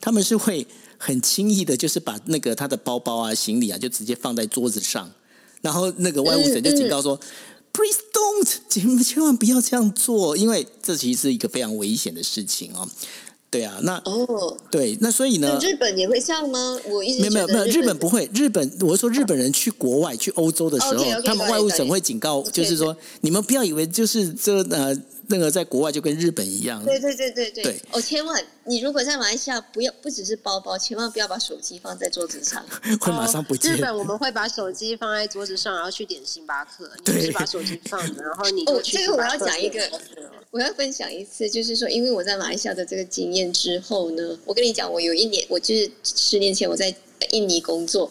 [0.00, 5.10] 他们是会很轻易的，就是把那个他的包包啊行李啊就直接放在桌子上，
[5.62, 7.18] 然后那个外务省就警告说。
[7.70, 12.88] Please don't，千千万不要这样做，因为这其实是一个非常危险的事情哦。
[13.50, 15.58] 对啊，那哦，对，那所以呢？
[15.62, 16.78] 日本也会这样吗？
[16.90, 18.28] 我一直没有没有没有，日本不会。
[18.34, 24.96] 日本，我是说日本人去国外去欧洲的时候，他们外务省会警告，就是说你们不要以为就是这呃。
[25.28, 27.82] 那个在国外就跟日本一样，对对对对对。
[27.92, 32.64] 哦，千万你如果在马来西亚，不要不只是包包，千万不要把手机放在桌子上，
[33.00, 33.74] 会马上不见。
[33.74, 36.90] 日本我们会把手机放在桌子上，然后去点星巴克。
[37.06, 39.88] 你是把手机放着，然后你 哦，这个我要讲一个，
[40.50, 46.94] 我要分享一次，就是说，因为我在马来西亚的这个经验之后呢，我跟你讲，我有一年，我就是十年前我在。
[47.32, 48.08] 印尼工作，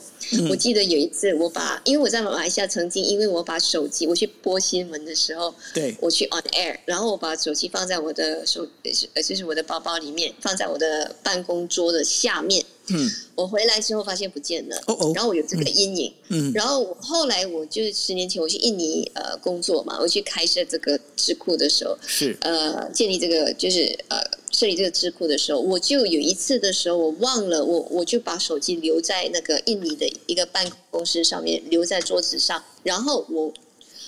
[0.50, 8.68] 我记得有一次，我把因为我在马来西亚曾经，因为我把手机我去播新闻的时候，对，我去 on air，然后我把手机放在我的手
[9.14, 12.64] 呃就是我的包包里面，放在我的办公桌的下面。
[12.90, 16.14] 嗯，我回来之后发现不见了，哦哦，然后我有这个阴影。
[16.30, 24.18] 嗯，然后后来我就是十年前我去印尼呃工作嘛，我去开设这个智库的时候，是呃建立这个就是呃。
[24.58, 32.64] 设立这个智库的时候，我就有一次的时候，我忘了我我就把手机留在那个印尼的一个办公室上面，留在桌子上。
[32.82, 33.54] 然后我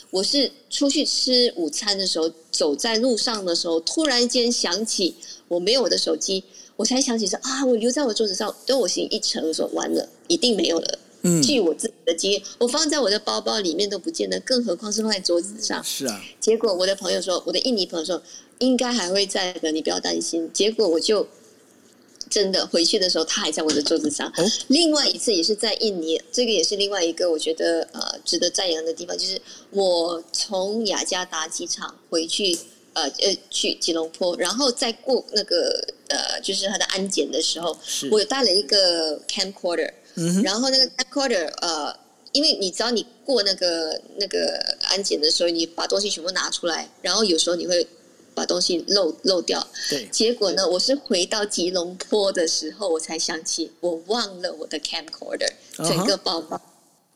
[0.10, 5.14] 我是出去吃午餐的时候，走在路上的时候，突然间想起
[5.48, 6.44] 我没有我的手机，
[6.78, 8.52] 我才想起说啊，我留在我桌子上。
[8.66, 11.00] 等我心一沉，我说完了，一定没有了。
[11.22, 15.84] 嗯，据我自己的经验，我放在我的包包里面都不见得，更何况是放在桌子上。
[15.84, 16.20] 是啊。
[16.40, 18.20] 结果我的朋友说，我的印尼朋友说。
[18.60, 20.50] 应该还会在的，你不要担心。
[20.54, 21.26] 结果我就
[22.30, 24.32] 真的回去的时候，他还在我的桌子上。
[24.67, 29.41] 另外一次也是在印尼，这个也是另外一个我觉得呃值得赞扬的地方，就是
[29.72, 32.56] 我从雅加达机场回去，
[32.93, 37.76] 呃呃去吉隆坡，然后再过那个呃就是他的安检的时候，
[38.12, 39.91] 我带了一个 camcorder，
[40.43, 41.95] 然后那个 camcorder 呃，
[42.34, 47.88] 因为你知道你过那个那个安检的时候，你把东西全部拿出来，然后有时候你会。
[48.39, 50.65] 把东西漏漏掉，对，结果呢？
[50.65, 56.62] 我是回到吉隆坡的时候，我才想起我忘了我的 camcorder，整个包包，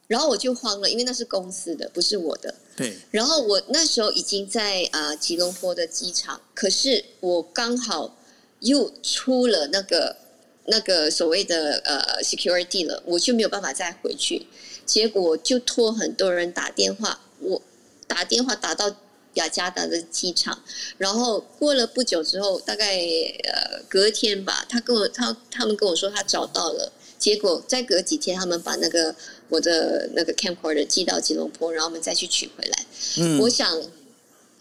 [0.08, 2.54] 然后我就慌了，因为那是公司的，不是我的。
[2.76, 2.98] 对。
[3.10, 8.18] 然后我那时候已经在啊吉隆坡的机场，可是我刚好
[8.60, 10.18] 又出了那个
[10.66, 14.46] 那个所谓的呃 security 了，我就没有办法再回去，
[14.86, 17.62] 结果就托很多人打电话，我
[18.08, 18.94] 打电话打到。
[19.36, 20.64] 雅加达的机场，
[20.98, 22.98] 然后过了不久之后，大概
[23.44, 29.16] 呃隔天吧，他跟我他他们跟我说他找到了，结果再隔几天，他们把那个
[29.50, 32.86] 我的那个 camcorder 寄到吉隆坡，然后我们再去取回来。
[33.18, 33.82] 嗯，我想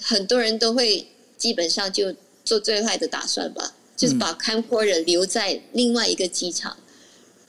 [0.00, 1.06] 很多人都会
[1.36, 6.76] 基本上就做最坏的打算吧，就是把 camcorder 留在另外一个机场。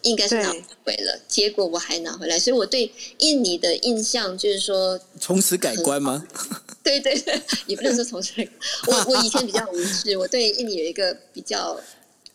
[0.03, 0.49] 应该是拿
[0.83, 6.25] 回了，结果我还拿回来，所以我对印尼的印象就是说，从此改观吗？
[6.83, 8.33] 对对对，也不能说从此。
[8.87, 11.79] 我我以前比较无知， 我对印尼有一个比较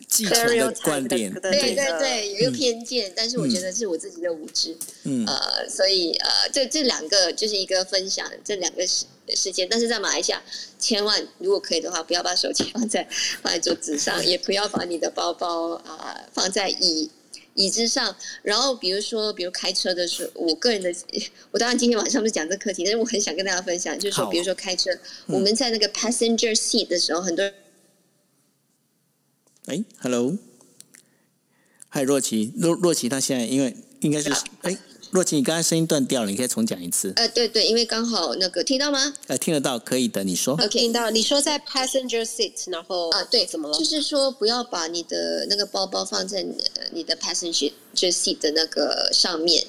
[0.09, 9.05] 继承的观点，对对对，有一个偏见，但是我觉得是我自己的无知，嗯，呃，所以呃，这这两个就是一个分享这两个事
[9.37, 10.43] 事件，但是在马来西亚，
[10.79, 13.07] 千万如果可以的话，不要把手机放在
[13.43, 17.11] 放在桌子上， 也不要把你的包包啊放在椅
[17.59, 20.95] 椅子上，然后比如说，比如开车的时候，我个人的，
[21.51, 24.91] 我当然今天晚上不是讲这课题，但是我很想跟大家分享，就是说，比如说开车，
[25.27, 27.53] 我们在那个 passenger seat 的时候，很多人。
[29.67, 30.39] 哎，Hello，
[31.89, 34.79] 嗨，若琪，若若琪，他现在因为应该是哎，
[35.11, 37.13] 若琪，你刚才声音断掉了，你可以重讲一次。
[37.17, 39.15] 呃，对对，因为刚好那个听到吗？
[39.27, 40.55] 呃，听得到，可以的，你说。
[40.55, 41.11] OK，听到。
[41.11, 43.79] 你说在 passenger seat，然后啊，对，怎么了？
[43.79, 46.45] 就是说不要把你的那个包包放在
[46.93, 49.65] 你的 passenger seat 的那个上面。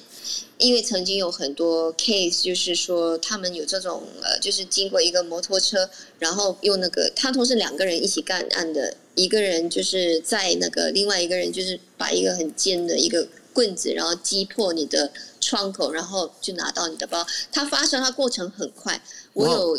[0.58, 17.26] 因为曾经有很多 case，就是说他们有这种呃，就是经过一个摩托车，然后用那个他同时两个人一起干案的，一个人就是在那个另外一个人就是把一个很尖的一个棍子，然后击破你的窗口，然后就拿到你的包。
[17.50, 19.76] 它发生它过程很快，我有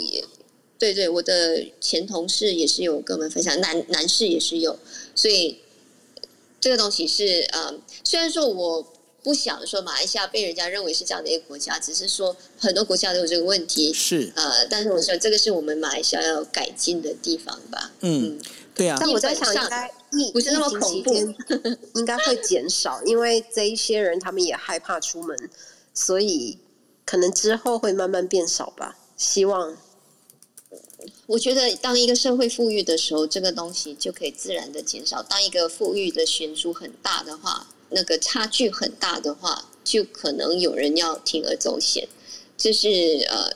[0.77, 4.77] 对对，我的前同事也是有跟我们分享，男男士也是有，
[5.15, 5.59] 所以
[6.59, 8.87] 这个东西是呃，虽然说我。
[9.23, 13.93] 不想说马来西亚被人家认为是这样的一个国家，只是说很多国家都有这个问题。
[13.93, 17.91] 是呃，但是我说这个是我们马来西亚要改进的地方吧。
[17.99, 18.41] 嗯，
[18.73, 18.97] 对啊。
[18.99, 21.13] 但我在想，应该疫不是那么恐怖，
[21.95, 25.49] 应该会减少，因为这一些人他们也害怕出门，
[25.93, 26.57] 所以
[27.05, 28.97] 可能之后会慢慢变少吧。
[29.17, 29.75] 希望。
[31.25, 35.23] 我觉得当一个社会富裕的时候，这个东西就可以自然的减少。
[35.23, 37.67] 当一个富裕的悬殊很大的话。
[37.93, 42.07] 那个差距很大的话，就可能有人要铤而走险，
[42.57, 42.87] 这是
[43.29, 43.51] 呃，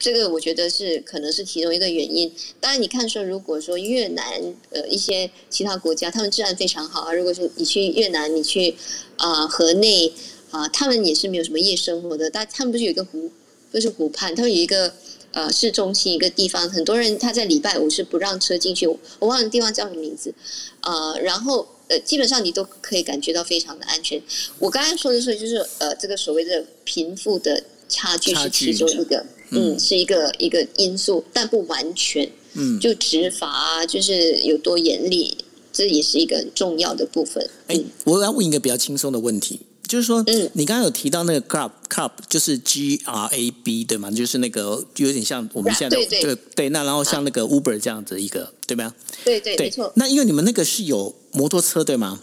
[0.00, 2.32] 这个我觉得是可能是其中一个原因。
[2.58, 4.24] 当然，你看说，如果说越南
[4.70, 7.12] 呃一些其他国家，他们治安非常好啊。
[7.12, 8.74] 如果说你去越南，你去
[9.18, 10.12] 啊河内
[10.50, 12.28] 啊，他们也是没有什么夜生活的。
[12.28, 13.30] 但他们不是有一个湖，
[13.72, 14.92] 就是湖畔，他们有一个
[15.32, 20.34] 呃市中心一个地方，很多人他在礼拜五是不让车进去，我忘了地方叫什么名字
[20.80, 21.68] 啊，然后。
[21.90, 24.22] 呃，基本上你都可以感觉到非常的安全。
[24.60, 32.30] 我刚才说的是，就是呃，这个所谓的贫富的差距是其中一个，嗯，是一个一个因素，但不完全。
[32.54, 35.38] 嗯，就执法啊，就是有多严厉，
[35.72, 37.48] 这也是一个很重要的部分。
[37.68, 39.60] 哎，我要问一个比较轻松的问题。
[39.86, 44.08] 就是说，嗯你刚刚有提到那个 club club，就是 G R A B 对吗？
[44.10, 48.94] 就是那个有点像我们现在的对对，那然后像那个 Uber 这样子一个，对吗？
[49.24, 49.92] 对对，没错。
[49.96, 52.20] 那因为你们那个是有摩托车对吗？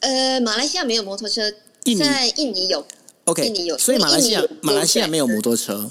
[0.00, 1.50] 呃，马来西亚没有摩托车，
[1.98, 2.86] 在印尼有。
[3.28, 5.90] OK，印尼有，所以马来西亚马来西亚没有摩托车。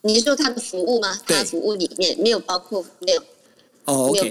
[0.00, 1.20] 你是说它的服务吗？
[1.26, 3.22] 它的服务里面没有包括没有。
[3.84, 4.28] 哦，OK，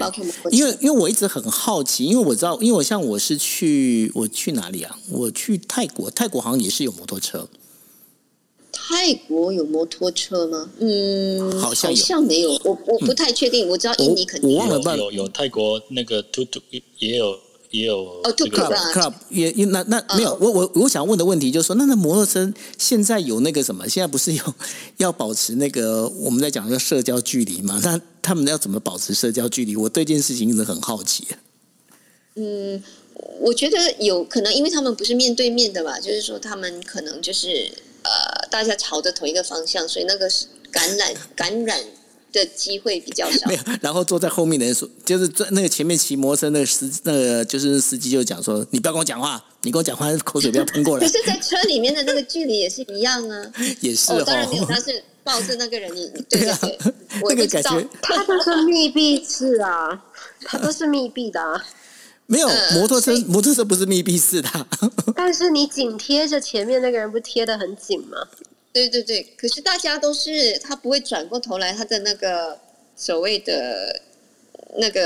[0.50, 4.98] 因为因为我一直很好奇，因为我知道，因为我像我是去我去哪里啊？
[5.10, 7.48] 我去泰国，泰国好像也是有摩托车。
[8.72, 10.70] 泰国有摩托车吗？
[10.80, 13.68] 嗯，好像好像没有，我我不太确定。
[13.68, 16.60] 我知道印尼肯定有，有有泰国那个突突
[16.98, 17.38] 也有。
[17.72, 23.88] 也有哦，club club 也那那没有我我我想问的问题就是说，那那摩托车现在有那个什么？
[23.88, 24.54] 现在不是有
[24.98, 27.80] 要保持那个我们在讲个社交距离嘛？
[27.82, 29.74] 那他们要怎么保持社交距离？
[29.74, 31.26] 我对这件事情一直很好奇。
[32.34, 32.82] 嗯，
[33.40, 41.80] 我觉得有可能，因为他们不是面对面的吧，就是说他们可能就是呃，大家朝着同一个方向，所以那个是感染感染。
[42.32, 43.46] 的机会比较少。
[43.48, 53.52] 没有，然后坐在后面的人说，就是坐那个前面骑摩托车那个司，那个就是司机就讲说：“你不要跟我讲话，你跟我讲话口水不要 喷过来。”可是，在车里面的那个距离也是一样啊。
[53.80, 56.58] 也是哦，当然没有，他是抱着那个人，你对啊，
[57.28, 60.02] 那个感觉，他都是密闭式啊，
[60.44, 61.40] 他都是密闭的。
[61.40, 61.64] 啊
[62.26, 64.48] 没有摩托车，摩托车不是密闭式的。
[65.14, 68.16] 但是你紧贴着前面那个人，不贴的很紧吗？
[68.72, 72.58] 对对对，可是大家都是他不会转过头来，他的那个
[72.96, 74.00] 所谓的
[74.78, 75.00] 那个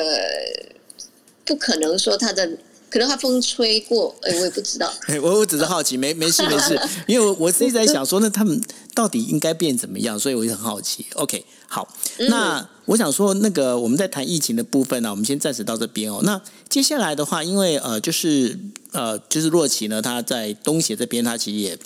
[1.44, 2.48] 不可能说他的，
[2.88, 4.92] 可能他风吹过，哎，我也不知道。
[5.20, 8.61] 我我只是好奇，没没事没事， 因为我是一直在想说，那他们
[8.94, 10.16] 到底应该变怎么样？
[10.16, 11.05] 所以我就很好奇。
[11.14, 11.92] OK，好，
[12.29, 16.20] 那我想说，那个我们在谈疫情的部分呢，我们先暂时到这边哦。
[16.22, 18.57] 那接下来的话，因为呃，就是
[18.92, 21.76] 呃，就是洛奇呢，他在东协这边，他其实也。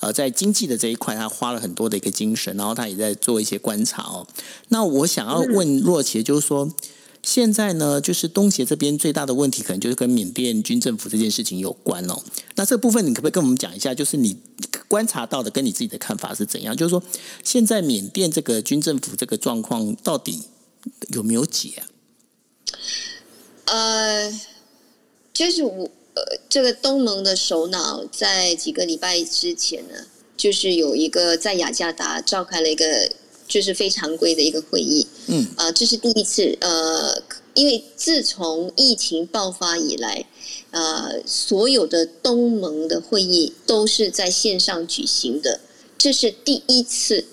[0.00, 4.26] 呃，在经济的这一块，他花了很多的一个精神，然后他也在做一些观察哦。
[4.68, 6.70] 那我想要问若琪，就是说，
[7.22, 12.22] 现在呢，就是东协这边最大的问题，可能就是跟缅甸军政府这件事情有关哦。
[12.56, 14.36] 那这部分你可不可以跟我们讲一下，就是你
[14.86, 16.76] 观察到的，跟你自己的看法是怎样？
[16.76, 17.02] 就是说，
[17.42, 20.42] 现在缅甸这个军政府这个状况到底
[21.14, 21.82] 有没有解？
[23.64, 24.30] 呃，
[25.32, 33.10] 就是我呃，这个东盟的首脑在几个礼拜之前呢，就是有一个在雅加达召开了一个
[33.46, 35.06] 就是非常规的一个会议。
[35.26, 36.56] 嗯，啊，这是第一次。
[36.62, 40.24] 呃，因为自从疫情爆发以来，
[40.70, 45.60] 呃，所有的东盟的会议都是在线上举行的，
[45.98, 47.26] 这是第一次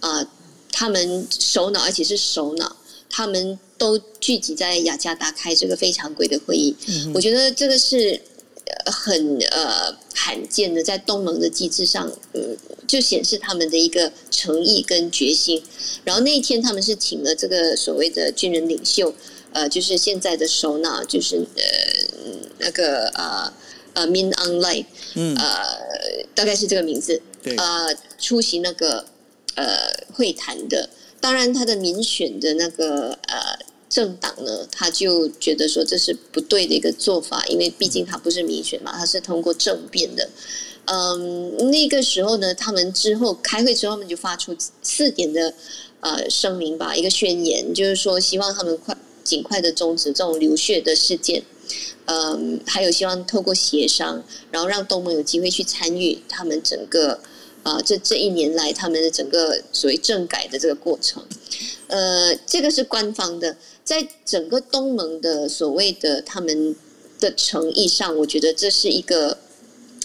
[0.00, 0.28] 啊，
[0.72, 2.74] 他们首脑而且是首脑，
[3.08, 3.60] 他们。
[3.76, 6.74] 都聚集在雅加达开这个非常规的会议，
[7.12, 8.20] 我觉得这个是
[8.86, 12.56] 很呃罕见的，在东盟的机制上，嗯，
[12.86, 15.62] 就显示他们的一个诚意跟决心。
[16.04, 19.12] 然后那一天他们是请了这个所谓的军人领袖，
[19.52, 21.62] 呃，就是现在的首脑，就是呃
[22.58, 23.52] 那个呃
[23.94, 29.04] 呃 Min Aung Hlaing，嗯，呃，大概是这个名字，对，呃，出席那个
[29.56, 30.88] 呃会谈的。
[31.24, 33.58] 当然，他的民选的那个呃。
[33.86, 40.28] 政党呢，他就觉得说这是不对的一个做法，因为毕竟他不是民选嘛，他是通过政变的。
[40.86, 45.54] 嗯，那个时候呢，他们之后开会之后，他们就发出四点的
[46.00, 51.40] 呃声明吧，一个宣言，就是说希望他们快尽快的终止这种流血的事件。
[52.06, 54.20] 嗯，还有希望透过协商，
[54.50, 57.20] 然后让东盟有机会去参与他们整个
[57.64, 61.20] 啊这这一年来他们的整个所谓政改的这个过程。
[61.88, 63.56] 呃，这个是官方的。
[63.84, 66.74] 在整个东盟的所谓的他们
[67.20, 69.36] 的诚意上，我觉得这是一个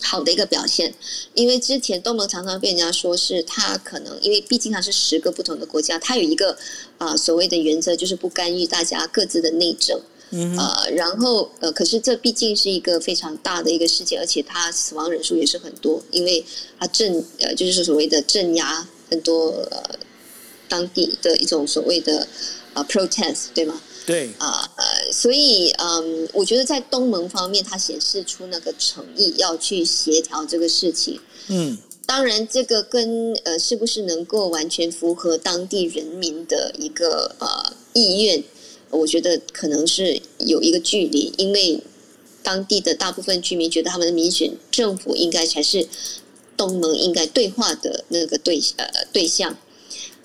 [0.01, 0.93] 好的一个表现。
[1.33, 6.57] 因为之前东盟常常被人家说是他可能，因为毕竟它是十个不同的国家，它有一个
[6.97, 9.97] 啊所谓的原则，就是不干预大家各自的内政。
[10.31, 16.45] 嗯呃，然后呃，可是这毕竟是一个非常大的一个事件，而且它死亡人数也是很多，因为
[16.79, 19.99] 它镇呃就是所谓的镇压很多呃
[20.67, 22.27] 当地的一种所谓的。
[22.75, 23.81] 啊，protest 对吗？
[24.05, 31.19] 对啊，呃，所以嗯，我觉得在东盟方面，它显示出那个诚意，要去协调这个事情。
[31.47, 31.75] 嗯，
[32.05, 38.43] 当然，这个跟呃，是不是能够完全符合当地人民的一个呃意愿，
[38.89, 41.81] 我觉得可能是有一个距离，因为
[42.41, 45.87] 当地的大部分居民觉得他们的民选政府应该才是
[46.57, 49.57] 东盟应该对话的那个对呃对象。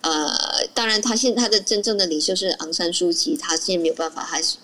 [0.00, 4.56] 呃，当然，他现他的真正的领袖是昂山书记，他现在没有办法，还是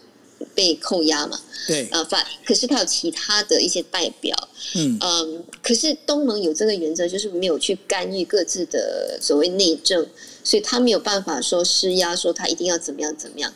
[0.55, 1.41] 被扣押嘛？
[1.67, 4.37] 对，呃，反可是他有其他的一些代表，
[4.75, 10.07] 嗯嗯，可是东盟有这个原则，就是没有去干预各自的所谓内政，
[10.45, 13.51] 所以他没有办法说施压，说他一定要怎么样怎么样。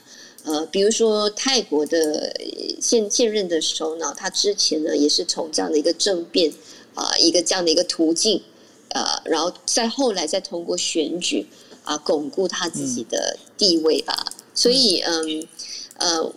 [0.45, 2.32] 呃，比如说泰国的
[2.80, 6.53] 现现任的首脑，他之前呢也是从这样的一个政变
[6.95, 8.42] 啊，一个这样的一个途径，
[8.90, 11.47] 呃，然后再后来再通过选举。
[11.84, 14.32] 啊，巩固他自己的地位吧。
[14.55, 15.47] 所以，嗯，
[15.99, 16.32] 呃，呃，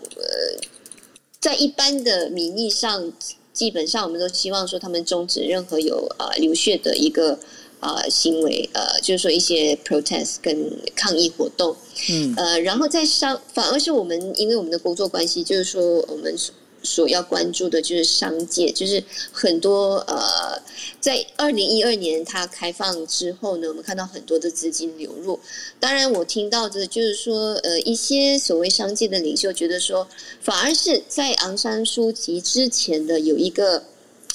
[1.40, 3.14] 在一般的名义上，
[3.54, 7.40] 基本上我们都希望说他们终止任何有啊流血的一个
[7.80, 11.76] 啊行为，呃，就是说一些 protest 跟抗议活动。
[12.10, 16.36] 嗯，呃，然后在商，反而是我们因为我们的工作关系，就是说我们。
[16.84, 20.62] 所要关注的就是商界，就是很多呃，
[21.02, 25.38] 在二零一二年它开放之后呢，我们看到很多的资金流入。
[25.82, 30.08] 当然，我听到的就是说，呃，一些所谓商界的领袖觉得说，
[30.40, 33.84] 反而是在昂山书记之前的有一个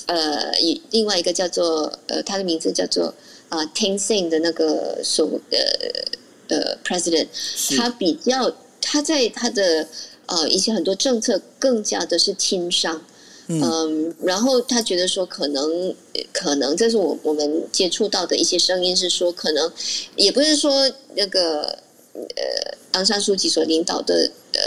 [0.06, 0.52] 呃，
[0.90, 3.14] 另外一个叫做呃，他的名字叫做
[3.52, 7.28] 啊 t i n s i n g 的那个所呃呃 president，
[7.76, 9.86] 他比较他在他的。
[10.24, 13.04] 呃，一些很多政策更加的是轻商，
[13.48, 15.94] 嗯，然后他觉得说，可能
[16.32, 19.70] 可能这是我我们接触到的一些声音是说，可能
[20.16, 21.76] 也不是说那个
[22.14, 24.60] 呃，昂山书记所领导的呃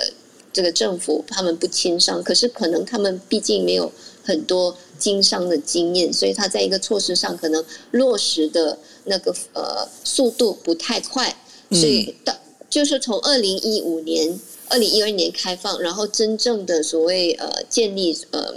[0.51, 3.91] 这个政府他们不轻商，可是可能他们毕竟没有
[4.23, 11.35] 很多经商的经验，所以他在一个措施上可能落实的那个呃速度不太快，
[11.71, 12.33] 所以到
[12.69, 14.39] 就是从二零一五年。
[14.67, 18.55] 二零一二年开放，然后真正的所谓呃建立呃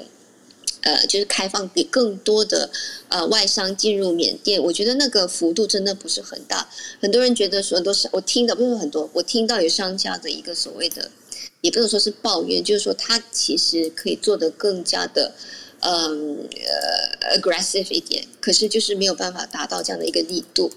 [0.81, 2.71] 呃就是开放给更多的
[3.11, 6.67] 呃外商进入缅甸，我觉得那个幅度真的不是很大。
[6.99, 11.11] 很多人觉得说都是我听到不是很多，我听到有商家的一个所谓的，
[11.61, 15.35] 也不能说是抱怨，就是说他其实可以做的更加的
[15.81, 20.71] 嗯呃 aggressive 一点，可是就是没有办法达到这样的一个力度。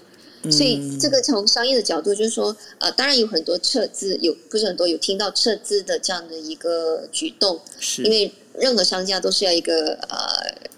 [0.50, 10.18] 所以，这个从商业的角度，就是说，呃，当然有很多撤资，有不是很多有听到撤资的这样的一个举动，是因为任何商家都是要一个呃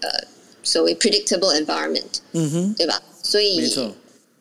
[0.03, 0.27] 呃
[0.63, 2.03] 所谓 predictable environment，
[2.33, 3.03] 嗯哼，对吧？
[3.23, 3.67] 所以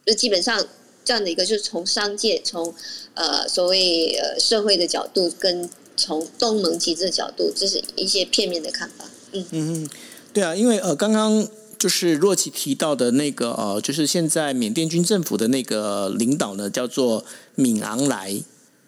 [0.06, 0.68] 就基本上
[1.06, 2.76] 这样的一个，就是从商界从
[3.14, 9.06] 呃所谓呃社会的角度跟从东盟机制的角度，这是一些片面的看法。
[9.34, 9.46] 嗯。
[9.52, 9.90] 嗯嗯，
[10.32, 17.26] 对啊，因为呃，刚刚就是若琪提到的那个呃，就是现在缅甸军政府的那个领导呢，叫做
[17.56, 18.42] 敏昂莱。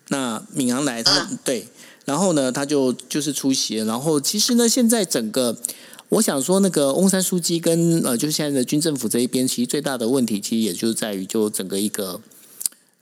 [0.10, 1.68] 那敏昂莱他对，
[2.06, 5.58] 然后呢，他就就是出席，然后其实呢，现在整个
[6.10, 12.22] 我想说，那个翁山书记跟呃，就是现在的军政府这一边，其实最大的问题，其实也就在于就整个一个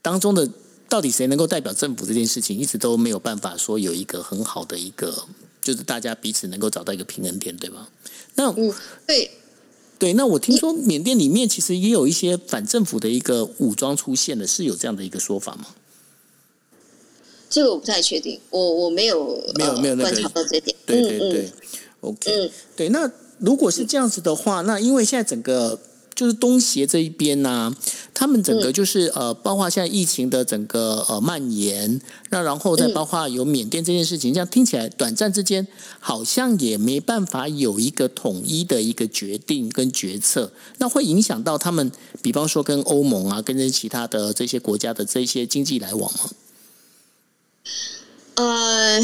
[0.00, 0.48] 当中的。
[0.86, 5.24] 到底谁能够代表政府这件事情，一直都没有办法说有一个很好的一个，
[5.64, 7.88] 就是大家彼此能够找到一个平衡点，对吧？
[8.36, 8.72] 那嗯，
[9.06, 9.30] 对
[9.98, 15.68] 对，那我听说缅甸里面其实也有一些反政府的一个武装出现的，是有这样的一个说法吗？
[17.50, 20.76] 这个我不太确定，我我没有没有没有观察到这点。
[20.86, 21.52] 对对对
[22.02, 22.88] ，OK，对。
[22.90, 25.80] 那如果是这样子的话，那因为现在整个。
[26.14, 27.74] 就是东协这一边呢，
[28.12, 32.00] 他们整个就是呃，包括现在疫情的整个呃蔓延，
[32.30, 35.66] 那然后再包括有缅甸这件事情，这样听起来短暂之间
[35.98, 41.90] 好像也没办法有一个统一的一个决定跟决策，那会影响到他们，
[42.22, 46.30] 比方说跟欧盟啊，跟这其他的这些国家的这些经济来往吗？
[48.36, 49.00] 呃。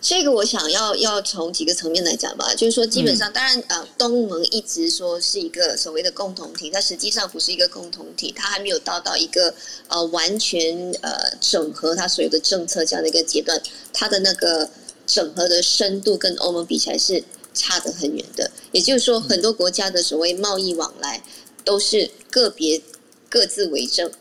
[0.00, 9.52] 这个我想要要从几个层面来讲吧，就是说，基本上，当然，呃，东盟一直说是一个所谓的共同体，它实际上不是一个共同体，它还没有到到一个
[9.88, 13.60] 呃完全呃整合它所有的政策这样的一个阶段，
[13.92, 14.68] 它的那个
[15.06, 18.48] 整合的深度跟欧盟比起来是差得很远的。
[18.70, 21.22] 也就是说，很多国家的所谓贸易往来
[21.64, 22.80] 都是个别
[23.28, 24.12] 各自为政。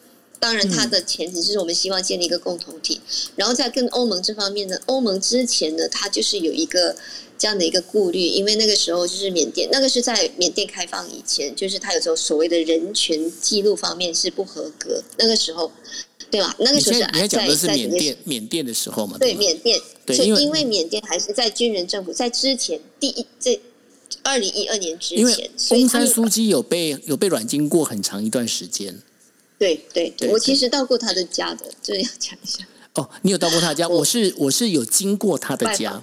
[0.46, 3.02] 当然，它的前提是我们希望建立一个共同体，
[3.36, 6.96] 然后在跟欧盟这方面呢，欧盟之前呢，它就是有一个
[7.36, 15.72] 这样的一个顾虑，因为那个时候就是缅甸，那个是在缅甸开放以前，就是它有时候所谓的人权记录方面是不合格，那个时候，
[16.30, 16.56] 对吧？
[16.60, 19.18] 那个时候是在在是缅甸缅甸的时候嘛？
[19.18, 23.60] 对，缅甸，对，因为缅甸还是在军人政府在之前第一这
[24.22, 29.02] 二零一二年之前，中山书记有被有被软禁过很长一段时间。
[29.58, 32.66] 对对对，我其实到过他的家的，这要 讲一下。
[32.95, 33.88] 哦，你有到过他家？
[33.88, 36.01] 我是我是有经过他的家。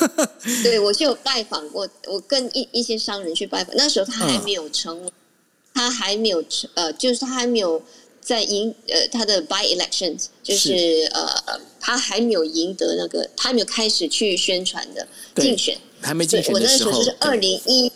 [0.62, 3.74] 对，我是有拜访过，我跟一一些商人去拜访。
[3.76, 5.10] 那时候他还没有成，
[5.74, 7.82] 他还没有成，呃，就是他还没有
[8.20, 17.90] 在赢，呃，他的 by elections，就是呃，他还没有赢得那个，他还没有开始去宣传的竞选，还没竞选我那时候就是二零一，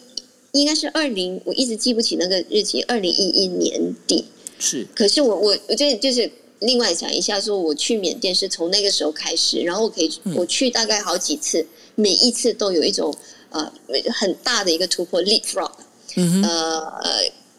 [0.53, 4.25] 应该是二零，我一直记不起那个日期，二零一一年底。
[4.59, 6.31] 是，可是我我我这就是
[6.61, 13.15] 另外讲一下，说我去缅甸是从那个时候开始，然后我可以我去大概好几次，每一次都有一种
[13.51, 13.71] 呃
[14.15, 15.71] 很大的一个突破，leapfrog，
[16.43, 16.91] 呃，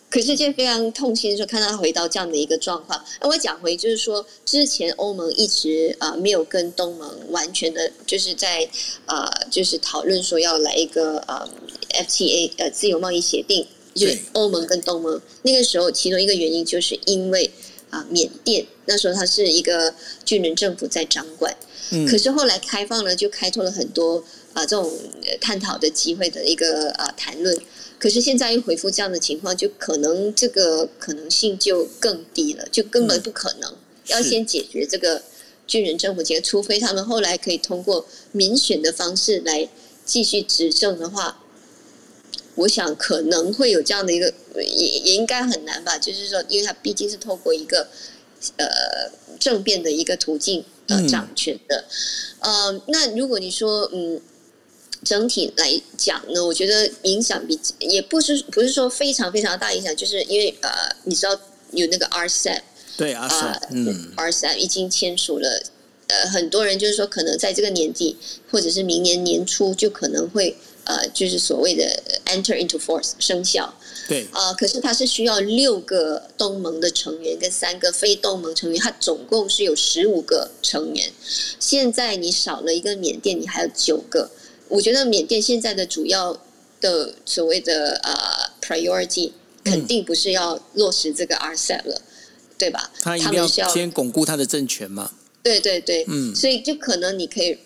[0.10, 3.00] 可是就非常痛心，说看到他回到这样的一个状况。
[3.22, 8.68] 那我讲回就是说，之前欧盟一直啊没有跟东盟完全的，就是在
[9.06, 11.48] 呃就是讨论说要来一个呃
[11.92, 13.68] FTA 呃自由贸易协定。
[13.98, 17.50] 就欧盟跟东盟那个时候，其中一个原因就是因为
[17.90, 19.94] 啊，缅甸那时候它是一个
[20.26, 21.56] 军人政府在掌管，
[21.92, 24.24] 嗯，可是后来开放了，就开拓了很多
[24.54, 24.92] 啊这种
[25.40, 27.58] 探讨的机会的一个啊谈论。
[27.98, 33.74] 可是现在又回复这样的情况，就可能这个可能性就更低了，就根本不可能。
[34.08, 35.22] 要先解决这个
[35.66, 39.68] 军人政府，解，除非他们后来可以通过民选的方式来
[40.06, 41.44] 继续执政的话。
[42.58, 45.96] 我想可能会有这样的一个，也也应该很难吧。
[45.96, 47.88] 就是说，因为它毕竟是透过一个
[48.58, 48.66] 呃
[49.40, 51.86] 政变的一个途径呃掌权的。
[52.40, 54.20] 呃，那如果你说嗯，
[55.04, 60.70] 整体来讲呢，我觉得影响比也不是不是说非常非常大影响，就是因为呃，
[61.04, 61.40] 你知道
[61.74, 62.62] 有那个 RCEP，
[62.98, 65.62] 对 RCEP，嗯，RCEP 已经签署了，
[66.08, 68.18] 呃，很多人就是说可能在这个年底
[68.50, 70.58] 或者是明年年初就可能会。
[70.90, 71.84] 呃，就是所谓的
[72.28, 73.74] enter into force 生效，
[74.08, 81.12] 对，啊，可是它是需要六个东盟的成员跟三个非东盟成员，它总共是有十五个成员。
[81.60, 84.30] 现在你少了一个缅甸，你还有九个。
[84.68, 86.40] 我觉得缅甸现在的主要
[86.82, 88.14] 的所谓的呃
[88.62, 89.32] priority
[89.64, 92.02] 肯定不是要落实这个 RCEP 了，
[92.58, 92.92] 对吧？
[93.02, 95.12] 他一定要先巩固他的政权嘛。
[95.42, 97.58] 对对对，嗯，所以就可能你可以。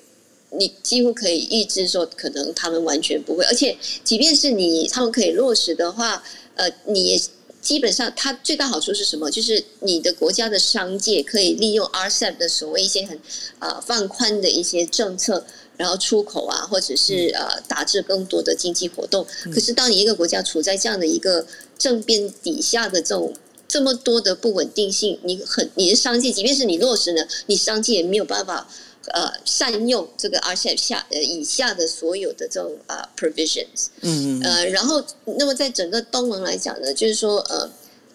[0.58, 6.22] 你几乎可以预知说，可能他们完全不会，而且即便是你他们可以落实的话，
[6.56, 7.22] 呃，你也
[7.62, 9.32] 基本上它最大好处是什么？
[9.32, 13.18] 就是你的国家的商界可以利用 RCEP 的所谓一些很
[13.60, 15.45] 呃放宽的一些政策，
[15.78, 19.26] 然后出口啊，或者是呃打制更多的经济活动。
[19.54, 21.45] 可是当你一个国家处在这样的一个
[21.78, 23.34] 政变底下的这种
[23.68, 28.68] 这么多的不稳定性，你很你的商界，即便是你落实了，你商界也没有办法。
[29.08, 35.04] 呃善用这个 RCEP 下呃以下的所有的这种呃 provisions，嗯嗯呃，然后
[35.38, 37.70] 那么在整个东盟来讲呢，就是说呃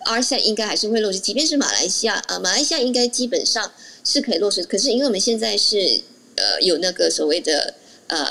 [0.05, 3.73] RCEP 应该还是会落实，即便是马来西亚啊、呃，马来西亚应该基本上
[4.05, 6.01] 是可以落实，可是因为我们现在是
[6.37, 7.75] 呃有那个所谓的
[8.07, 8.25] 呃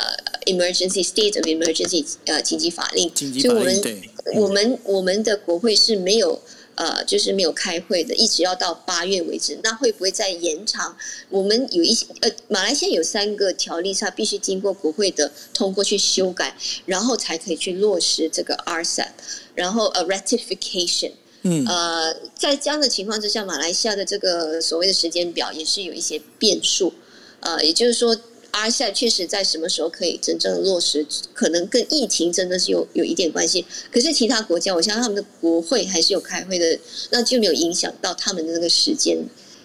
[0.46, 4.02] emergency state of emergency 呃紧急法令，所以我们
[4.36, 6.42] 我们我们的国会是没有
[6.76, 9.58] 呃，就是没有开会的，一直要到八月为止。
[9.64, 10.96] 那会不会再延长？
[11.30, 16.56] 我们有一些呃，马来西亚有三个条例，它必须经过国会的通过去修改，
[16.86, 19.08] 然后才可以去落实这个 RCEP，
[19.56, 21.12] 然后呃 ratification。
[21.44, 26.94] 嗯呃，在这样的情况之下，马来西亚的这个所谓的时间表也是有一些变数。
[27.42, 28.18] 呃，也就是说
[28.56, 33.66] ，RCEP 确实在什么时候可以真正落实，可能跟疫情真的是有有一点关系。
[33.92, 36.80] 可是其他国家，我相信他们的国会还是有开会的，
[37.12, 39.18] 那就没有影响到他们的那个时间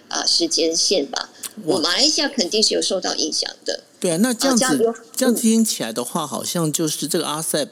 [0.09, 1.29] 啊、时间线吧。
[1.63, 3.83] 我马来西亚肯定是有受到影响的。
[3.99, 7.67] 对啊，那这样子、啊这样听起来的话，好像就是这个 RCEP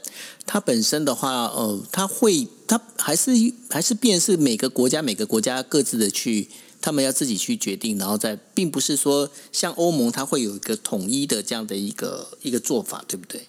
[0.45, 3.31] 它本身的话，呃，它会它还是
[3.69, 6.47] 还是变是每个国家每个国家各自的去，
[6.81, 13.41] 他们要自己去决定，然后再，并不是说像欧盟它会有一个统一的这样的一个一个做法，对不对？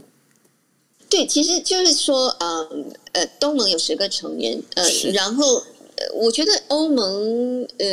[1.08, 2.68] 对，其实就是说，呃
[3.12, 5.56] 呃，东盟有十个成员，呃，然后
[5.96, 7.88] 呃我觉得欧盟，呃，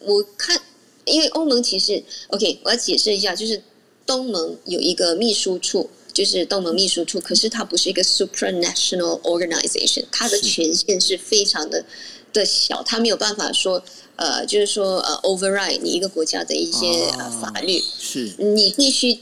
[0.00, 0.60] 我看，
[1.06, 3.62] 因为欧盟其实，OK，我要解释一下，就是
[4.04, 11.82] 东盟有一个秘书处，就是东盟秘书处，可是它不是一个 supranational organization，它的是权限是非常的
[12.34, 13.82] 的小，它没有办法说，
[14.16, 16.86] 呃，就是说，呃，override 你一个国家的一些、
[17.18, 19.12] 呃哦法律，是你必须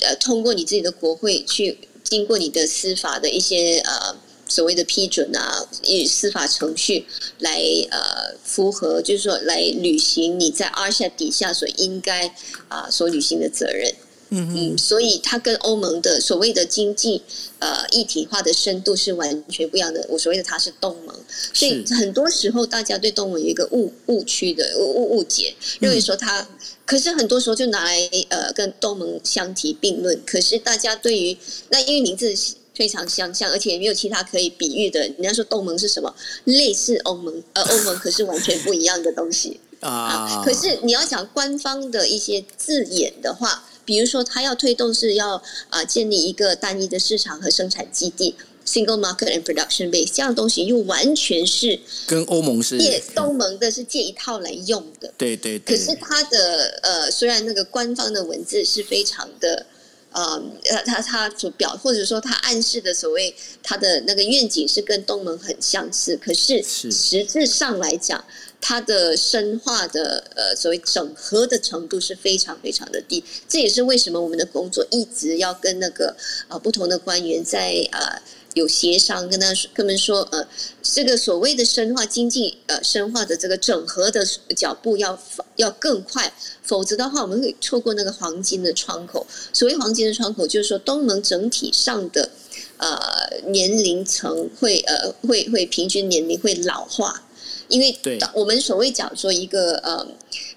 [0.00, 4.16] 呃通过你自己的国会去经过你的司法的一些呃
[4.48, 7.06] 所谓的批准啊，与司法程序
[7.38, 12.34] 来呃符合，就是说来履行你在 RCEP 底下所应该
[12.68, 13.94] 啊、所履行的责任。
[14.30, 17.20] 嗯嗯，所以它跟欧盟的所谓的经济
[17.58, 20.06] 呃一体化的深度是完全不一样的。
[20.08, 21.14] 我所谓的它是东盟，
[21.52, 26.46] 所以很多时候大家对东盟有一个误误区的误误误解，认为说它，
[26.86, 30.20] 可是很多时候就拿来呃跟东盟相提并论。
[30.24, 31.36] 可是大家对于
[31.68, 32.32] 那因为名字
[32.72, 35.00] 非常相像，而且也没有其他可以比喻的。
[35.00, 36.14] 人家说东盟是什么？
[36.44, 39.58] 类似欧盟，呃，欧盟可是完全不一样的东西。
[39.80, 48.34] 啊，可是你要讲官方的一些字眼的话，比如说他要推动是要啊、建立一个单一的市场和生产基地
[48.66, 55.12] （single market and production base） 这样的东西，又完全是跟欧盟是借东盟的是借一套来用的。
[55.16, 59.66] 对对对，可是它的呃，虽然那个官方的文字是非常的。
[60.12, 68.24] 呃，他他他所表，或者说他暗示的所谓他的那个愿景是跟东盟很相似，可是是实质上来讲，
[68.60, 73.24] 它的深化的呃所谓整合的程度是非常非常的低。
[73.48, 76.14] 这也是为什么我们的工作一直要跟那个
[76.48, 78.20] 呃不同的官员在呃
[78.54, 80.46] 有协商，跟他说跟他们说呃
[80.82, 85.18] 这个所谓的深化经济呃深化的这个整合的脚步要
[85.56, 86.32] 要更快，
[86.62, 89.26] 否则的话我们会错过那个黄金的窗口。
[89.52, 92.28] 所谓黄金的窗口，就是说东盟整体上的
[92.76, 92.98] 呃
[93.46, 97.22] 年龄层会呃会会平均年龄会老化。
[97.70, 97.96] 因为
[98.34, 100.06] 我们所谓讲说一个呃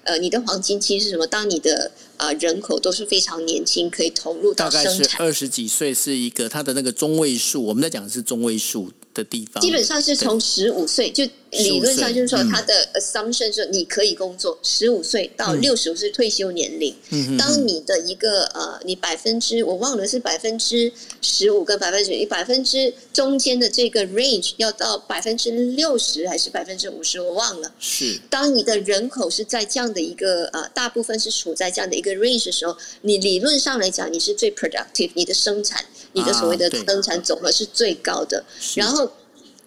[0.02, 1.26] 呃，你的黄金期是什么？
[1.26, 12.50] 当你的啊、呃人口都是非常年轻，可以投入到大概是生产，二十几岁是一个它的那个中位数，我们在讲的是中位数的地方，基本上是从十五岁，就理论上就是说嗯。
[12.50, 15.60] 它的 assumption 是你可以工作十五岁到嗯。
[15.60, 16.94] 六十五岁退休年龄。
[17.10, 20.92] 嗯当你的一个呃，你百分之我忘了是百分之
[21.22, 27.72] 十五跟百分之你百分之中间的这个 range 要到百分之六十还是百分之五十，我忘了。
[27.78, 28.20] 是。
[28.28, 35.84] 当你的人口是在这样的一个呃，大部分是处在这样的一个 range 的时候，你理论上来讲，你是最 productive，你的生产，
[36.14, 38.42] 你的所谓的生产总和是最高的。
[38.58, 39.12] 是然后，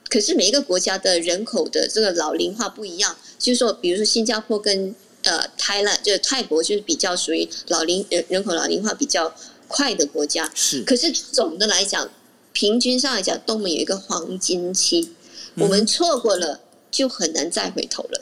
[0.10, 9.34] 可是每一个国家的人口的这个老龄化不一样，就是说，比如说新加坡跟呃泰兰，就是泰国，就是比较属于老龄人人口老龄化比较
[9.68, 10.50] 快的国家。
[10.56, 12.10] 是，可是总的来讲，
[12.54, 15.10] 平均上来讲，东盟有一个黄金期，
[15.56, 18.22] 嗯我们错过了就很难再回头了，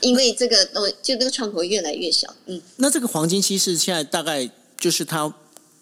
[0.00, 2.32] 因为这个东，就那个窗口越来越小。
[2.46, 4.48] 嗯，那这个黄金期是现在大概
[4.78, 5.34] 就是它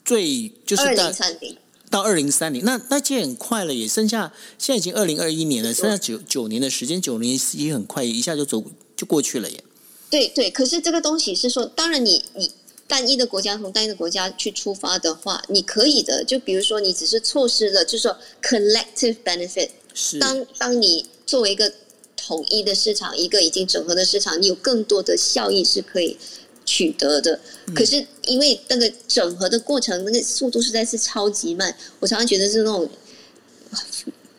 [0.03, 1.55] 最就是二零三零。
[1.95, 8.64] 到二零三零，那那其实很快了，也剩下现在已经二零二一年了，剩下九九年的时间，九年也很快，一下就走
[8.97, 9.62] 就过去了耶。
[10.11, 12.51] 对对，可是这个东西是说，当然你你
[12.88, 16.24] 单一的国家从单一的国家去出发的话，你可以的。
[16.24, 19.68] 就比如说，你只是错失了，就是说 collective benefit。
[19.95, 21.72] 是，当当你作为一个
[22.16, 26.16] 统一的市场，一个已经整合的市场，你有更多的效益是可以
[26.64, 27.38] 取得的。
[27.74, 32.88] 可是因为那个整合的过程，那个速度实在是超级慢，我常常觉得是那种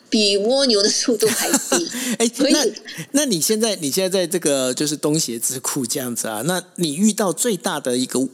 [0.10, 1.90] 比蜗牛的速度还低。
[2.20, 2.66] 哎，那
[3.12, 6.42] 那你现在你现在在这个就是东协智库这样子啊？
[6.46, 8.28] 那你遇到最大的一个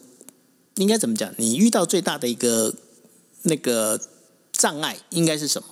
[0.75, 1.33] 应该怎么讲？
[1.37, 2.73] 你遇到最大的一个
[3.43, 3.99] 那个
[4.51, 5.67] 障碍应该是什么？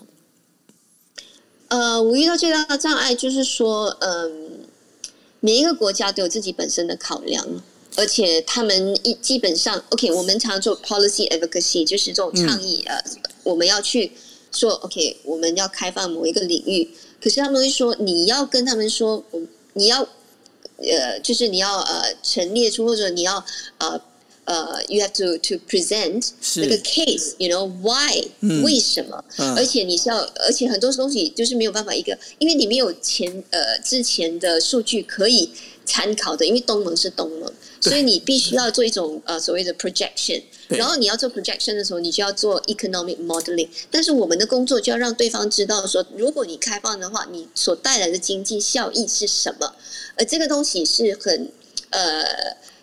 [1.67, 4.61] 呃，我遇到最大的障碍就是说，嗯，
[5.39, 7.45] 每一个国家都有自己本身的考量，
[7.99, 12.97] 而且他们一基本上，OK，我们常做 policy advocacy，就是这种倡议，呃，
[13.43, 14.11] 我们要去
[14.53, 16.89] 说，OK，我们要开放某一个领域，
[17.21, 19.21] 可是他们会说，你要跟他们说，
[19.73, 20.01] 你要，
[20.77, 23.43] 呃，就是你要呃陈列出或者你要
[23.79, 24.01] 呃。
[24.45, 28.19] 呃，you have to to present 那个 case，you know why，
[28.63, 29.23] 为什么？
[29.55, 35.51] 而且你是要，而且很多东西就是没有办法一个，因为你没有前呃之前的数据可以
[35.85, 40.41] 参考的，因为东盟是东盟，所以你必须要做一种呃所谓的 projection。
[40.67, 43.69] 然后你要做 projection 的时候，你就要做 economic modeling。
[43.89, 49.75] 但是我们的工作就要让对方知道说，如果你开放的话，你所带来的经济效益是什么？
[50.15, 51.51] 而这个东西是很
[51.89, 52.23] 呃。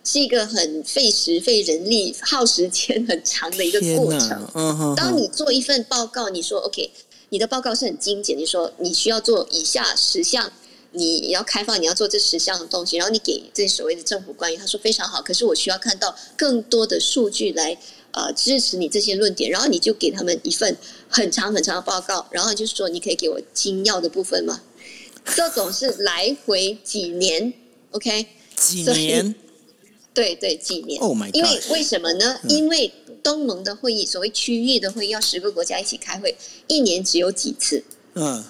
[0.08, 4.48] 是一个很费时费人力、耗时间很长的一个过程。
[4.54, 6.88] 嗯当你做一份报告，你说 OK，
[7.30, 10.52] 你的报告是很精简，你说你需要做以下十项，
[10.96, 17.76] 你要开放，你要做这十项的东西，然后你给这所谓的政府官员，他说非常好，可是我需要看到更多的数据来
[18.12, 20.74] 呃支持你这些论点，然后你就给他们一份
[21.08, 24.62] 很长很长的报告，然后就是说你可以给我精要的部分吗？
[25.34, 27.52] 这种是来回几年
[27.90, 28.26] ，OK？
[28.56, 29.34] 几年？
[30.14, 30.98] 对对，几年？
[31.34, 32.40] 因为为什么呢？
[32.48, 32.90] 因为
[33.22, 36.34] 东盟的会议，所谓区域的会议，要十个国家一起开会，
[36.68, 37.84] 一年只有几次。
[38.14, 38.42] 嗯。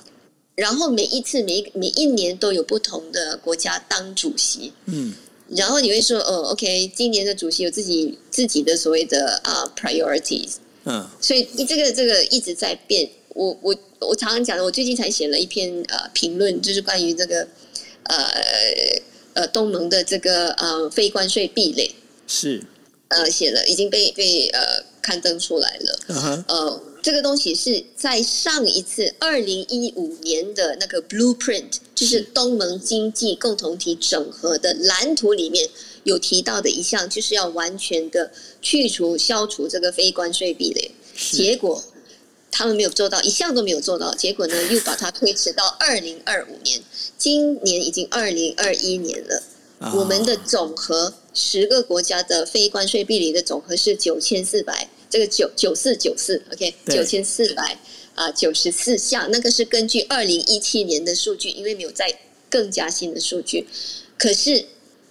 [0.56, 4.72] 然后每一次每每一年都有不同的国家当主席。
[4.86, 5.14] 嗯。
[5.50, 10.54] 然后你会说，哦，OK，今年的主席有自己自己的所谓的啊 priorities。
[10.84, 11.08] 嗯。
[11.20, 13.08] 所以你这个这个一直在变。
[13.28, 17.46] 我我我常常讲的，我最近才写了一篇呃评论，就是关于这个
[18.04, 18.26] 呃。
[19.36, 21.94] 呃，东盟的这个呃非关税壁垒
[22.26, 22.64] 是
[23.08, 26.44] 呃写了，已经被被呃刊登出来了。
[26.48, 35.70] 呃，这个东西是在上一次二零一五年的那个 Blueprint，就是东盟经济共同体整合的蓝图里面
[36.02, 40.90] 有提到的一项，就是要完全的去除、消除这个非关税壁垒。
[41.30, 41.80] 结果
[42.50, 44.12] 他们没有做到，一项都没有做到。
[44.12, 46.82] 结果呢，又把它推迟到二零二五年。
[47.16, 49.44] 今年已经二零二一年了，
[49.94, 57.78] 我们的总和十个国家的非关税壁垒的总和是九千四百，这个九九四九四，OK，九千四百
[58.14, 62.12] 啊九十四项，那个是根据二零一七年的数据，因为没有再
[62.50, 63.66] 更加新的数据，
[64.18, 64.66] 可是。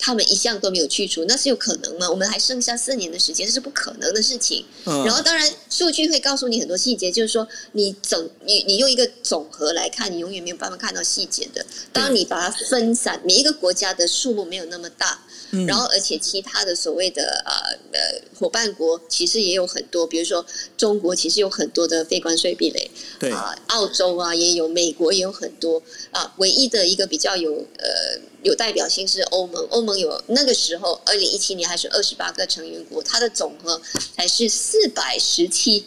[0.06, 2.08] 他们一项都没有去除，那是有可能吗？
[2.08, 4.64] 我们还剩下四年的时间，这是不可能的事情。
[4.84, 11.66] 然后，当然数据会告诉你很多细节，就是说你总你你用一个总和来看，你永远没有办法看到细节的。
[11.92, 15.20] 当你把它分散，每一个国家的数目没有那么大。
[15.68, 17.54] 然后，而且其他的所谓的呃
[17.94, 20.46] 呃伙伴国其实也有很多，比如说
[20.78, 25.82] 中国其实有很多的非关税壁垒，对啊，澳洲啊也有，美国也有很多
[26.12, 26.32] 啊。
[26.38, 33.82] 唯一的一个比较有呃有代表性是欧盟，欧盟有那个时候二零一七年还是二十八个成员国，它的总和
[34.16, 35.86] 才是四百十七。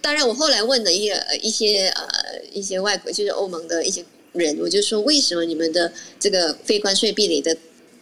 [0.00, 2.04] 当然，我后来问了一个一些呃
[2.52, 7.56] 一些外国就是欧盟的一些人，我就说为什么你们的这个非关税壁垒的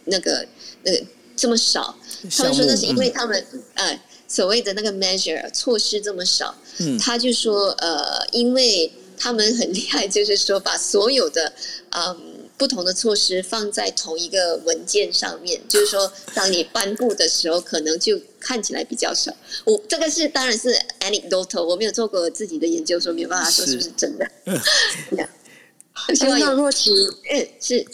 [0.05, 0.45] 那个。
[0.81, 1.05] 那个，
[1.35, 1.93] 这么少，
[2.37, 11.51] 他们说那是因为他们呃所谓的那个 measure 措施这么少，嗯，他就说呃，因为他们很厉害，就是说把所有的
[11.89, 12.28] 嗯
[12.59, 19.33] 不同的措施放在同一个文件上面， 就是说当你颁布的时候，可能就看起来比较少。
[19.63, 24.29] 我这个是当然是 anecdotal，我没有做过自己的研究，所以没有办法说是不是真的。
[26.13, 26.91] 希望若琪，
[27.31, 27.87] 嗯，是。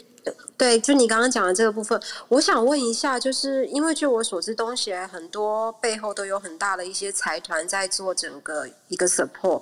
[0.58, 9.62] 对，就你刚刚讲的这个部分，我想问一下，就是因为据我所知，东协很多背后都有很大的一些财团在做整个一个 support。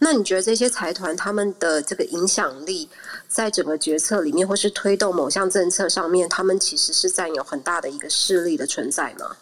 [0.00, 2.88] 那你觉得这些财团他们的这个影响力，
[3.32, 9.36] 在整个决策里面，或是推动某项政策上面，他们其实是占有很大的一个势力的存在吗？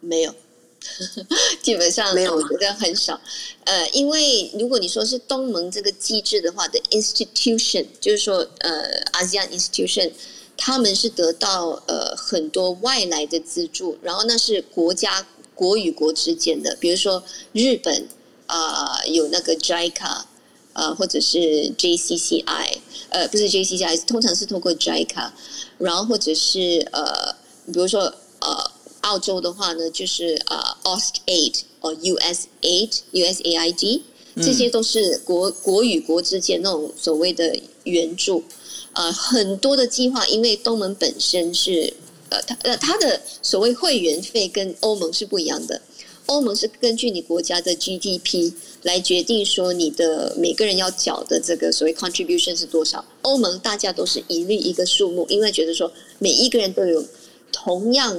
[0.00, 0.34] 没有。
[1.62, 3.20] 基本上没有，我觉得很少。
[3.64, 10.10] 呃，因为如果你说是东盟这个机制的话的 institution，就是说呃，ASEAN institution，
[10.56, 15.24] 他们是得到呃很多外来的资助，然后那是国家
[15.54, 17.22] 国与国之间的，比如说
[17.52, 18.08] 日本
[18.46, 20.24] 啊有那个 JICA
[20.72, 21.38] 啊，或者是
[21.78, 22.78] JCCI，
[23.10, 25.30] 呃，不是 JCCI，通常是通过 JICA，
[25.78, 27.34] 然后或者是呃，
[27.72, 28.02] 比如说
[28.40, 28.70] 呃。
[29.02, 34.00] 澳洲的话呢，就是呃 AustAid 或 USAid、USAID，
[34.36, 38.44] 这些都是国国与国之间那种所谓的援助。
[38.92, 41.92] 呃，很多的计划，因为东盟本身是
[42.28, 45.82] 呃，它呃它的所谓会员费跟欧盟是不一样的。
[46.26, 48.52] 欧盟是根据你国家的 GDP
[48.82, 53.04] 来决定说你的每个人要缴的这个所谓 contribution 是多少。
[53.22, 57.04] 欧盟大家都是一律一个数目，因为觉得说每一个人都有
[57.50, 58.16] 同样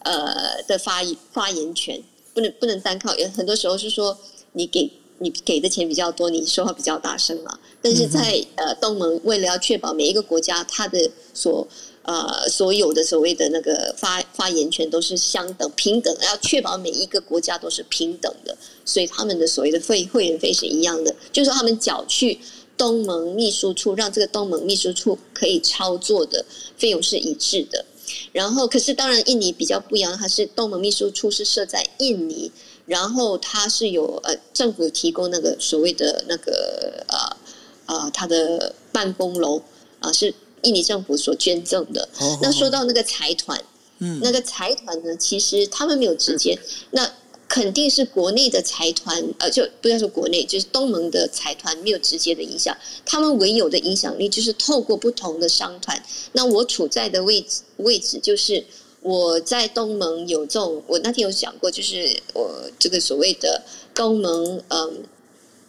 [0.00, 2.02] 呃的发发言权，
[2.34, 3.16] 不能不能单靠。
[3.16, 4.16] 有很多时候是说
[4.52, 7.58] 你给你给的钱比较多，你说话比较大声嘛。
[7.80, 11.66] 但是在呃东盟，为了要确保每一个国家它的所
[12.08, 22.40] 呃，所有的所谓的那个发发言权都是相等平等，要确保每一个国家都是平等的，所以他们的所谓的会会员费是一样的，就是说他们缴去
[22.78, 26.42] 东盟秘书处，让这个东盟秘书处可以操作的
[26.78, 27.84] 费用是一致的。
[28.32, 32.50] 然后，可是当然印尼比较不一样，它是东盟秘书处是设在印尼，
[32.86, 37.36] 然后它是有呃政府提供那个所谓的那个呃
[37.84, 39.60] 呃它的办公楼
[40.00, 40.32] 啊是。
[40.62, 42.08] 印尼政府所捐赠的。
[42.42, 43.62] 那说到那个财团，
[43.98, 46.58] 嗯，那个财团呢，其实他们没有直接，
[46.92, 47.10] 那
[47.48, 52.76] 肯定是国内的财团，呃，就不要说国内，就是东盟的财团没有直接的影响。
[53.06, 56.02] 他们唯有的影响力就是透过不同的商团。
[56.32, 58.62] 那我处在的位置位置就是
[59.00, 63.62] 我在东盟有这种，我那天有讲过，就是我这个所谓的
[63.94, 65.04] 东盟嗯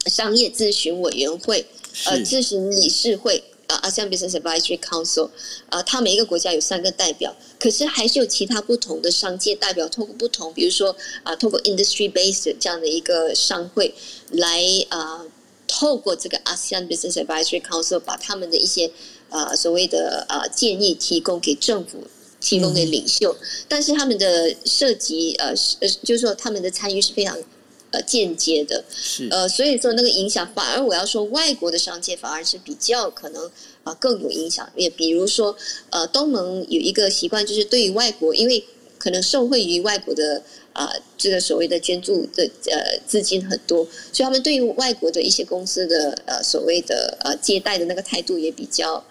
[0.08, 1.66] 商业咨询委员会，
[2.06, 3.42] 呃，咨询理事会。
[3.70, 5.30] 啊，ASEAN Business Advisory Council，
[5.70, 13.94] 呃，它每一个国家有三个代表，可是还是有其他不同的商界代表，透过不同，比如说啊，透过 Industry Based 这样的一个商会
[14.32, 15.24] 来啊，
[15.68, 18.92] 透过这个 ASEAN Business Advisory Council 把他们的一些
[19.30, 22.08] 啊所谓的啊建议提供给政府，
[22.42, 27.38] 提供给领袖，但是他们的涉及呃呃，就是说他们的参与是非常。
[27.92, 33.50] 呃，间接的，是呃，所以说那个影响，反而我要说，外国的商界反而是比较可能
[33.84, 34.70] 啊更有影响。
[34.76, 35.56] 也比如说，
[35.90, 38.64] 呃，东盟有一个习惯，就是对于外国，因为
[38.98, 43.84] 可能受惠于外国的啊这个所谓的捐助的呃资金很多，
[44.14, 49.04] 所以他们对于外国的一些公司的呃所谓的呃接待的那个态度也比较。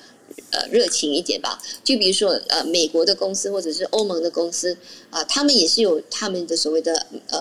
[0.50, 1.60] 呃，热情一点吧。
[1.84, 4.76] 就比如说，呃，美国的公司或者是欧盟的公司
[5.10, 7.38] 啊，他们也是有他们的所谓的呃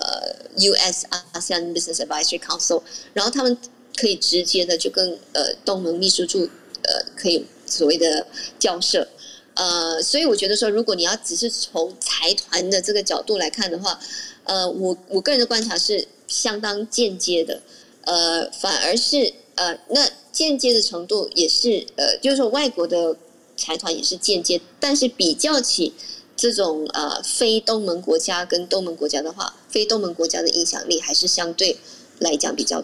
[0.56, 2.82] ，US ASEAN Business Advisory Council，
[3.14, 3.56] 然后他们
[3.96, 6.40] 可以直接的就跟呃东盟秘书处
[6.82, 8.26] 呃可以所谓的
[8.58, 9.06] 交涉。
[9.54, 13.98] 呃，所以我觉得说，如果你要只是从财团的这个角度来看的话，
[14.44, 17.60] 呃，我我个人的观察是相当间接的，
[18.02, 20.08] 呃，反而是呃那。
[20.32, 23.16] 间接的程度也是，呃，就是说外国的
[23.56, 25.92] 财团也是间接，但是比较起
[26.36, 31.76] 这种呃非东盟国家跟东盟国家的话，非东盟国家的影响力还是相对
[32.20, 32.82] 来讲比较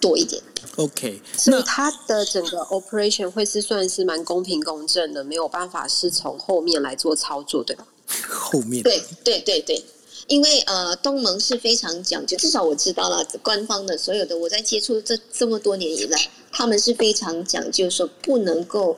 [0.00, 0.42] 多一点。
[0.76, 7.86] OK，所以它的整个 operation 会是算是蛮公平公正的，没有办法是从后面来做操作，对吧？
[8.28, 9.84] 后面对对对对。
[10.26, 16.18] 因为呃，东盟是非常讲究，至少我知道了，官方的所有的我在接触这这么多年以来，
[16.54, 18.96] 他们是非常讲究说不能够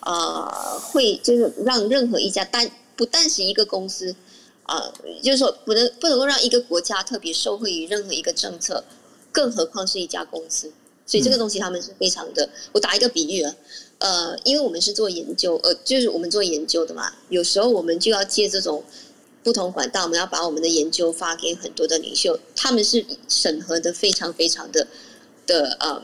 [0.00, 4.16] 啊，会就是让任何一家单不但是一个公司
[4.62, 4.92] 啊，
[5.22, 8.82] 就是说不能不能够让一个国家特别受惠于任何一个政策，
[9.30, 10.72] 更何况是一家公司。
[11.06, 12.48] 所以这个东西他们是非常的。
[12.72, 13.54] 我打一个比喻啊，
[13.98, 18.82] 呃，因为我们是做研究，呃，就是我们做研究的嘛，有时候我们就要借这种。
[19.44, 24.84] 不同管道，我们要把我们的研究发给很多的领袖，他们是审核的非常非常的
[25.46, 26.02] 的呃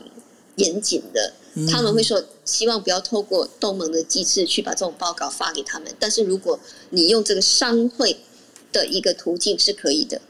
[0.55, 1.33] 严谨的。
[1.69, 5.93] 他们会说，希望不要透过东盟的机制去把这种报告发给他们。
[5.99, 8.17] 但是如果你用这个商会
[8.71, 10.21] 的一个途径是可以的，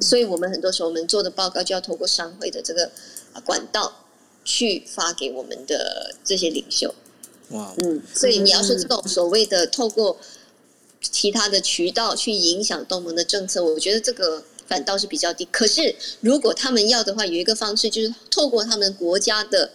[0.00, 2.90] 所以我们很多时候我们做的报告就要透过商会的这个
[3.44, 4.04] 管道
[4.44, 6.94] 去发给我们的这些领袖。
[7.50, 10.18] 哇，嗯，所以你要说这种所谓的透过。
[11.12, 15.44] 其他的渠道去影响东盟的政策，我觉得这个反倒是比较低。
[15.50, 19.70] 可是如果他们要的话，有一个方式就是透过他们国家的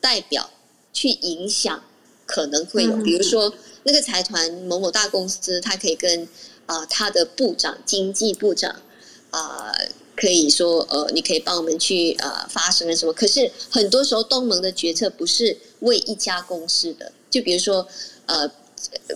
[0.00, 0.50] 代表
[0.92, 1.82] 去影响，
[2.24, 2.96] 可能会有。
[2.98, 3.52] 比如说
[3.84, 6.28] 那个财团某某大公司，他可以跟
[6.66, 8.82] 啊他的部长、经济部长
[9.30, 9.72] 啊，
[10.16, 13.12] 可以说呃，你可以帮我们去呃发声什么。
[13.12, 17.86] 可是很多时候东盟的决策不是为一家公司的，就比如说
[18.26, 18.50] 呃。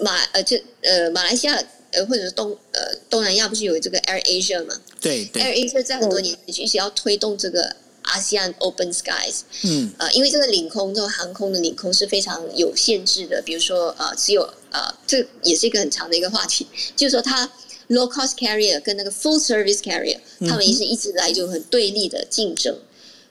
[0.00, 1.62] 马呃，这呃，马来西亚
[1.92, 4.80] 呃，或者是东呃东南亚，不是有这个 Air Asia 吗？
[5.00, 9.40] 对，Air Asia 在很多年一直要推动这个 ASEAN Open Skies。
[9.64, 13.42] 嗯，呃，因为这个领空，这个航空的领空是非常有限制的。
[13.42, 16.66] 比如说，呃，只有呃，这也是一个很长的一个话题，
[16.96, 17.46] 就是说它
[17.88, 20.18] low cost carrier 跟那个 full service carrier，
[20.48, 22.78] 他们也是一直来就很对立的竞争。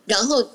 [0.06, 0.50] 然后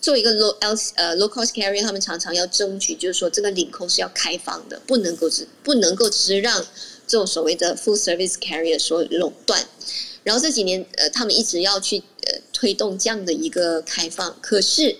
[0.00, 6.64] 做一个 low l 呃 low cost carrier，他们常常要争取，就是说这个领空是要开放的，不能够只不能够只是让
[7.06, 9.66] 这种所谓的 full service carrier 所垄断。
[10.24, 14.96] 然后这几年呃，他们一直要去呃推动这样的一个开放，可是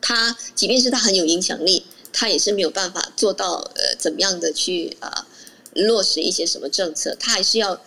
[0.00, 5.26] 他即便是他很有影响力，他也是没有办法做到呃怎么样的去啊。
[5.74, 7.80] 落实一些什么政策，他还是要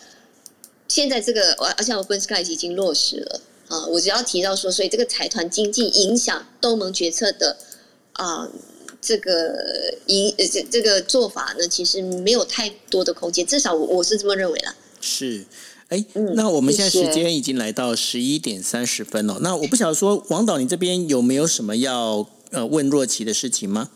[0.88, 3.86] 现在这个，而且我 b u n Sky 已经落实了啊。
[3.88, 7.58] 我只要提到说，所以这个财团经济影响东盟决策的
[8.14, 8.50] 啊，
[9.02, 14.76] 这个影这这个做法呢，其实没有太多的空间，至少我我是这么认为啦。
[15.02, 15.44] 是，
[15.90, 19.40] 哎，那我们现在时间已经来到十一点三十分了。
[19.42, 23.90] 那我不晓得说，王导你这边有没有什么要呃问若琪的事情吗？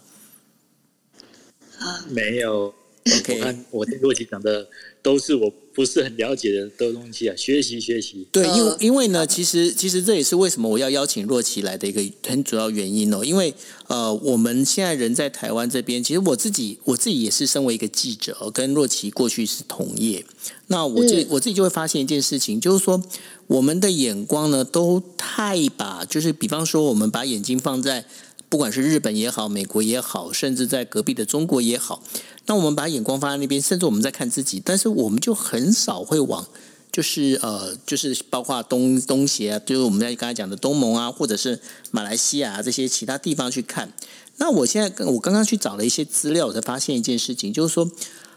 [1.78, 2.74] 啊，没有。
[3.20, 4.68] OK，我看我听若琪讲的
[5.06, 8.26] 都是我不是很了解的的东西啊，学习学习。
[8.32, 13.24] 对，因为因为呢，其实其实这也是为什么我要邀请若琪来的一个很主要原因哦。
[13.24, 13.54] 因为
[13.86, 20.26] 呃，我们现在人在台湾这边，其实我自己我自己也是身为一个记者，跟若琪过去是同业。
[20.68, 23.00] 那我自我自己就会发现一件事情，就是说
[23.46, 28.06] 我们的眼光呢，都太把就是比方说，我们把眼睛放在。
[28.48, 32.02] 不管是日本也好，美国也好，甚至在隔壁的中国也好，
[32.46, 36.46] 那我们把眼光放在那边，甚至我们在看自己，但是我们就很少会往，
[36.92, 41.60] 就是呃，就是包括东东协啊，就是我们在刚才讲的东盟啊，或者是
[41.92, 43.92] 马来西亚这些其他地方去看。
[44.38, 47.90] 那我现在我刚刚去找了一些资料，我才发现一件事情，就是说，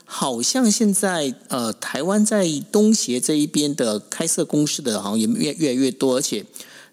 [0.04, 6.46] 好像现在呃，台湾在东协这一边的开设公司的，好像也越越来越多，而且。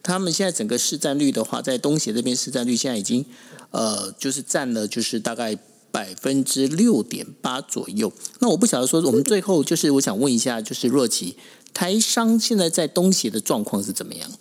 [0.06, 3.26] 他们现在整个市占率的话，在东协这边市占率现在已经，
[3.72, 5.58] 呃，就是占了就是大概
[5.90, 8.14] 百分之六点八左右。
[8.38, 11.36] 那我不晓得说，我们最后就是我想问一下，就是若琪，
[11.74, 14.32] 台商现在在东协的状况是怎么样？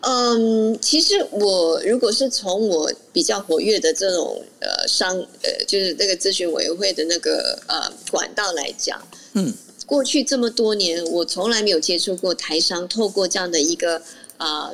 [0.00, 9.00] 嗯，其实我如果是从我比较活跃的这种呃商呃，就是那个咨询委员会的那个呃管道来讲，
[9.34, 9.52] 嗯。
[9.86, 14.02] 过去这么多年，我从来没有接触过台商透过这样的一个
[14.36, 14.70] 啊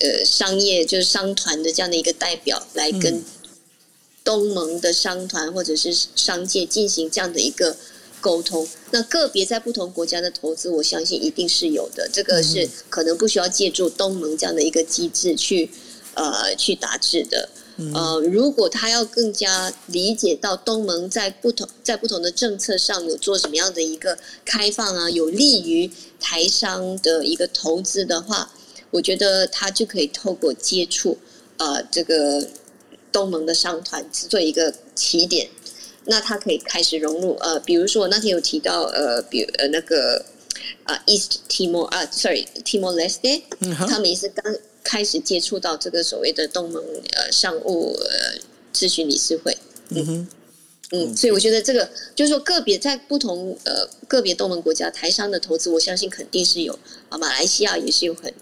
[0.00, 3.22] 呃商业就是商团的这样的一个代表来跟
[4.24, 7.76] 东盟的商团或者是商界进行这样的一个
[8.20, 8.66] 沟通。
[8.90, 12.08] 那个别在不同国家的投资，我相信一定是有的。
[12.12, 15.70] 这个是可能不需要借助东盟这样的一个机制去
[16.14, 17.48] 呃去达致的。
[17.94, 28.50] 呃，如果他要更加理解到东盟在不同在不同的政策上有做什么样的一个开放啊，有利于台商的一个投资的话，
[28.90, 31.16] 我觉得他就可以透过接触
[31.56, 32.46] 呃这个
[33.10, 35.48] 东盟的商团做一个起点，
[36.04, 40.24] 那他可以开始融入呃，比如说我那天有提到呃，比呃那个
[40.84, 43.42] 啊 East Timor 啊，sorry Timor Leste，
[43.88, 44.54] 他们也是刚。
[44.82, 48.40] 开始接触到这个所谓的东盟呃商务呃
[48.72, 49.56] 咨询理事会，
[49.90, 50.28] 嗯哼，
[50.92, 56.78] 嗯，所以我觉得这个就是说个别在不同呃个别东盟国家台商的投资，我相信肯定是有
[57.08, 58.32] 啊，马来西亚也是有很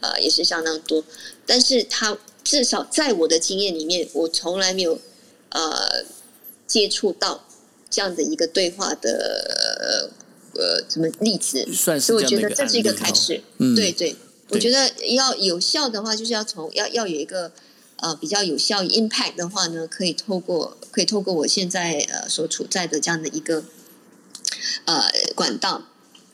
[0.00, 1.04] 呃也是相当多，
[1.44, 5.00] 但是他至少在我的经验里面，我从来没有
[5.50, 6.04] 呃
[6.66, 7.44] 接触到
[7.90, 10.10] 这样的一个对话的
[10.54, 14.14] 呃什么例子，算是我觉得这是一个开始，嗯，对对。
[14.50, 17.52] 我觉得要有效的话，就是要从要要有一个
[17.96, 23.64] 呃比较有效 impact 的话呢，可以透过可以透过我现在呃所处在的这样的一个
[24.86, 25.82] 呃管道，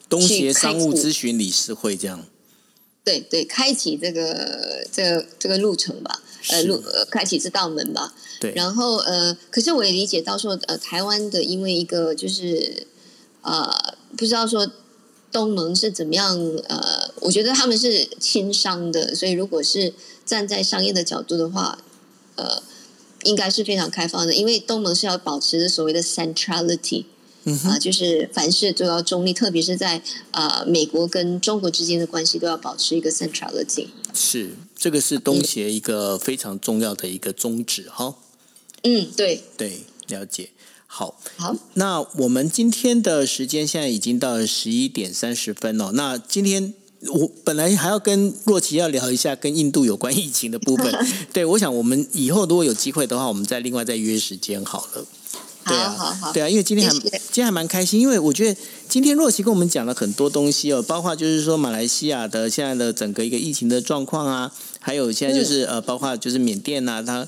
[0.09, 2.25] 东协商务咨询理事会这样，
[3.03, 12.87] 对对，开启这个这个这个路程吧，呃路开启这道门吧，对，然后呃，可是我也理解到说，呃，台湾的因为一个就是
[13.43, 14.71] 呃不知道说。
[15.35, 16.39] 东盟是怎么样？
[16.68, 19.93] 呃，我觉得他们是轻商的，所以如果是
[20.24, 21.76] 站在商业的角度的话，
[22.37, 22.62] 呃，
[23.24, 24.32] 应该是非常开放的。
[24.32, 27.07] 因为东盟是要保持所谓的 centrality，
[27.64, 33.89] 啊，就是凡事都要中立，特别是在啊美国跟中国之间的关系都要保持一个 centrality。
[34.14, 38.14] 是，这个是东协一个非常重要的一个宗旨，哈。
[38.85, 40.51] 嗯，对，对，了解。
[40.97, 45.90] 好，好，那我们今天的时间现在已经到了十一点三十分了。
[45.95, 46.72] 那今天
[47.09, 50.95] 我本来还要跟若琪要聊一下跟印度有关疫情的部分，
[51.34, 55.05] 对我想我们以后如果有机会的话，我们再另外再约时间好了。
[55.66, 67.26] 对啊，好好对啊，因为今天还今天还蛮开心，因为我觉得今天若琪跟我们讲了很多东西哦，包括就是说马来西亚的现在的整个一个疫情的状况啊，还有现在就是呃，包括就是缅甸呐，它。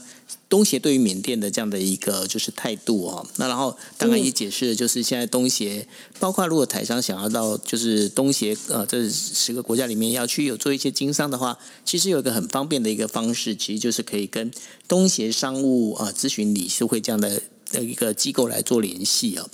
[0.49, 5.87] 东协对于缅甸的这样的一个就是态度哦，那然后当然也解释了，就是现在东协，
[6.21, 14.51] 包括如果台商想要到就是东协呃这十个国家里面要去有做一些经商的话，其实有一个很方便的一个方式，其实就是可以跟
[14.87, 17.43] 东协商务啊咨询理事会这样的
[17.73, 19.49] 的一个机构来做联系哦。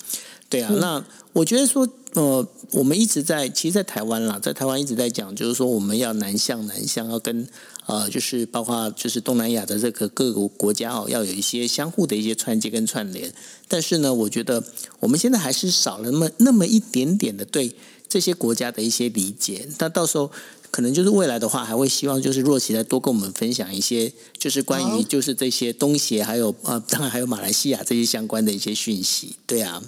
[0.51, 7.49] 对啊，那我觉得说呃，我们一直在其实，在台湾啦，在台湾一直在讲，就是说我们要南向南向，要跟。
[7.85, 13.35] 呃，就是包括就是东南亚的这个各个国家哦，要有一些相互的一些串接跟串联。
[13.67, 14.63] 但是呢，我觉得
[15.01, 17.75] 我们现在还是少了那么那么一点点的对
[18.09, 19.69] 这些国家的一些理解。
[19.81, 20.31] 那到时候
[20.71, 29.35] 可能就是未来的话，还会希望就是若琪再多跟我们分享一些，就是关于就是这些东协还有呃，当然还有马来西亚这些相关的一些讯息。
[29.45, 29.83] 对啊，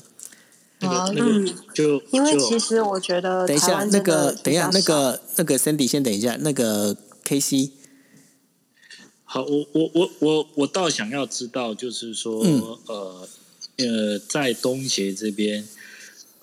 [0.86, 7.70] 好，嗯，就因为其实我觉得，等一下那个，等一下那个那个 Cindy 先等一下，那个 KC。
[9.24, 12.40] 好，我我我我我倒想要知道，就是说，
[12.86, 13.28] 呃
[13.78, 15.66] 呃，在东协这边，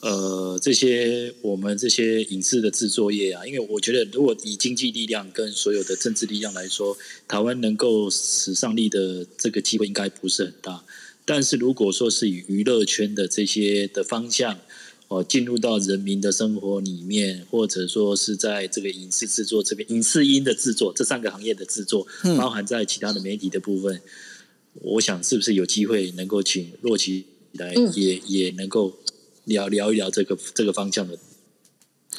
[0.01, 6.97] 呃，这些我们这些影视的制作业啊，因为我觉得，如果以经济力量跟所有的政治力量来说，
[7.29, 10.83] 台湾能够使上力的这个机会应该不是很大。
[11.33, 14.59] 但是如果说是以娱乐圈的这些的方向，
[15.07, 22.05] 哦，进入到人民的生活里面，或者说是在这个影视制作这边，影视音的制作这三个行业的制作，
[22.37, 24.01] 包含在其他的媒体的部分，
[24.81, 28.99] 我想是不是有机会能够请洛奇来，也也能够
[29.45, 31.17] 聊聊一聊这个这个方向的。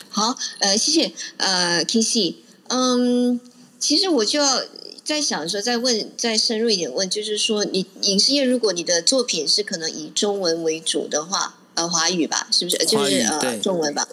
[0.09, 2.37] 好，呃，谢谢，呃，Kissy，
[2.69, 3.39] 嗯，
[3.79, 4.65] 其实我就要
[5.05, 11.59] 在想说，再问再深入一点问，就是说，你影视业如果你的作品是可能以中文为主的话。
[11.75, 12.77] 呃，华语吧，是不是？
[12.85, 14.07] 就是呃，中文吧，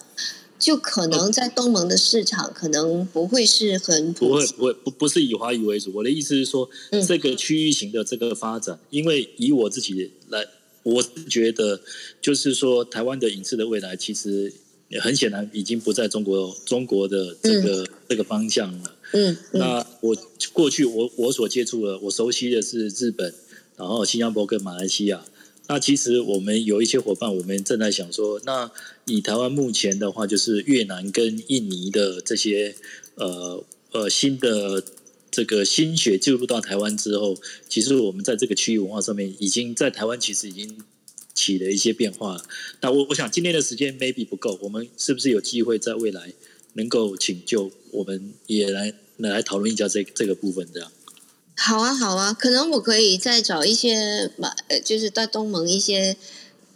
[0.58, 5.92] 就可能在东盟的市场可能不会是很不会不会不不是以华语为主。
[5.94, 6.70] 我的意思是说，
[7.06, 10.46] 这个区域型的这个发展，因为以我自己来，
[10.84, 11.82] 我是觉得
[12.22, 14.54] 就是说，台湾的影视的未来其实
[15.02, 18.96] 很显然已经不在中国中国的这个这个方向了。
[19.12, 20.18] 嗯，那我
[20.54, 23.34] 过去我我所接触的，我熟悉的是日本，
[23.76, 25.26] 然后新加坡跟马来西亚。
[25.68, 28.72] 那其实我们有一些伙伴，我们正在想说，那
[29.06, 32.76] 以台湾目前的话，就是越南跟印尼的这些
[33.16, 34.84] 呃呃新的
[35.30, 37.38] 这个心血进入到台湾之后，
[37.68, 40.76] 其实我们在这个区域文化上面，已经在台湾其实已经
[41.36, 42.44] 起了一些变化。
[42.82, 46.34] 那我我想今天的时间 maybe 不够，我们是不是有机会在未来
[46.80, 50.90] 能够请就我们也来来讨论一下这这个部分这样？
[51.58, 54.32] 好啊，好啊，可能我可以再找一些，
[54.70, 56.16] 呃，就是在东盟一些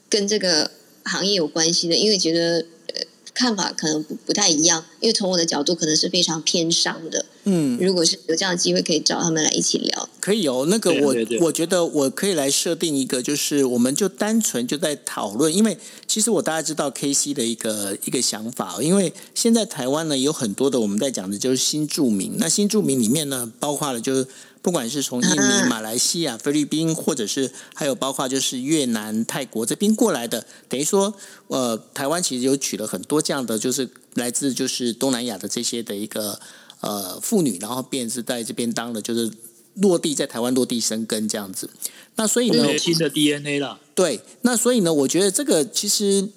[0.09, 0.71] 跟这个
[1.05, 3.01] 行业有关系的，因为觉得呃
[3.33, 7.25] 看法可能不不太一样，因为从我的角度可能是非常偏商的。
[7.45, 10.09] 嗯，如果是有这样的机会，可以找他们来一起聊。
[10.19, 15.77] 可以哦，那个我我觉得我可以来设定一个，就是我们就单纯就在讨论，因为
[16.07, 24.27] 其实我大家知道 K C 的一个一个想法，因为现在台湾呢有很多的我们在讲的就是新住民，那新住民里面呢包括了就是。
[24.63, 31.13] 不管是从印尼、马来西亚、菲律宾，或者是还有包括就是越南、泰国这边过来的，等于说，
[31.47, 36.39] 呃，台湾其实有取了很多这样的，就是来自就是东南亚的这些的一个
[36.83, 39.31] 呃妇女，然后便是在这边当了就是
[39.75, 41.69] 落地在台湾落地生根这样子。
[42.15, 43.79] 那所以呢，新的 DNA 了。
[43.95, 46.29] 对，那所以呢，我觉得这个其实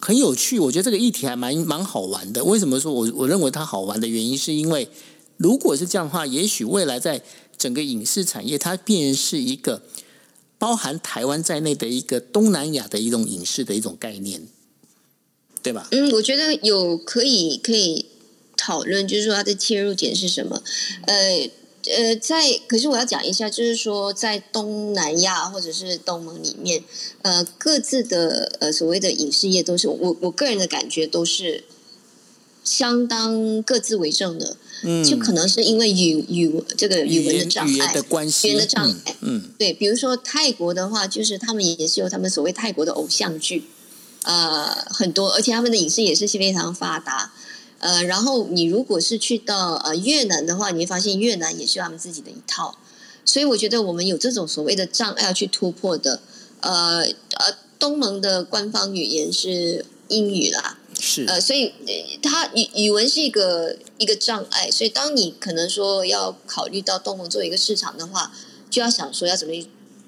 [0.00, 2.44] 很有趣，我觉得这个议题还蛮蛮好玩的。
[2.44, 4.88] 为什么说我我认为它好玩的原因，是因为
[5.36, 7.22] 如果是这样的话，也许未来在
[7.56, 9.82] 整个影视产业，它便是一个
[10.58, 14.42] 包含台湾在内的一个东南亚的一种影视的一种概念，
[15.62, 15.88] 对吧？
[15.92, 18.06] 嗯，我觉得有可以可以
[18.56, 20.62] 讨论，就是说它的切入点是什么？
[21.06, 21.50] 呃
[21.84, 26.84] 呃，在可是我要讲一下，就是说在东南亚或者是东盟里面，
[27.22, 31.64] 呃，各自的呃所谓的影视业都是我我个人的感觉都是
[32.62, 34.56] 相当各自为政的。
[34.84, 39.16] 嗯就可能是因为语语这个语文的障碍，语言的关系，语言的障碍。
[39.20, 43.62] 嗯，对，比如说泰国的话，就是他们也是有他们所谓泰国的偶像剧，
[44.22, 47.32] 呃，很多，而且他们的影视也是非常发达。
[47.82, 52.78] 呃，然后你如果是去到呃越南的话，你会发现越南也是他们自己的一套。
[53.24, 56.20] 所以我觉得我们有这种所谓的障碍要去突破的。
[56.60, 60.78] 呃呃，东盟的官方语言是英语啦。
[61.00, 61.72] 是呃，所以
[62.22, 68.32] 它语语文是一个一个障碍，所以当你可能说要考虑到东盟作为一个市场的话，
[68.70, 69.52] 就要想说要怎么